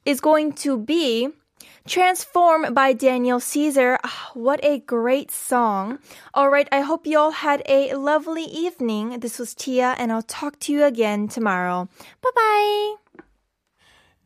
is 0.06 0.19
going 0.19 0.53
to 0.63 0.77
be 0.77 1.30
Transform 1.88 2.73
by 2.73 2.91
Daniel 2.91 3.39
Caesar. 3.39 3.97
Oh, 4.03 4.32
what 4.34 4.60
a 4.62 4.80
great 4.80 5.32
song. 5.32 5.99
All 6.34 6.49
right, 6.49 6.67
I 6.69 6.82
hope 6.82 7.08
you 7.08 7.17
all 7.17 7.32
had 7.32 7.63
a 7.65 7.93
lovely 7.93 8.43
evening. 8.43 9.21
This 9.21 9.39
was 9.39 9.56
Tia, 9.56 9.95
and 9.97 10.12
I'll 10.12 10.21
talk 10.21 10.60
to 10.67 10.73
you 10.73 10.84
again 10.84 11.30
tomorrow. 11.30 11.88
Bye 12.21 12.30
bye. 12.36 12.95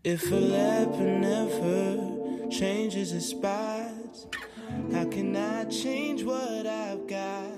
If 0.04 0.32
a 0.32 0.36
leopard 0.36 1.22
never 1.22 2.50
changes 2.50 3.14
its 3.14 3.28
spots. 3.28 4.26
How 4.93 5.05
can 5.05 5.37
I 5.37 5.65
change 5.65 6.23
what 6.25 6.67
I've 6.67 7.07
got? 7.07 7.53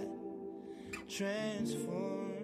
Transform. 1.08 2.37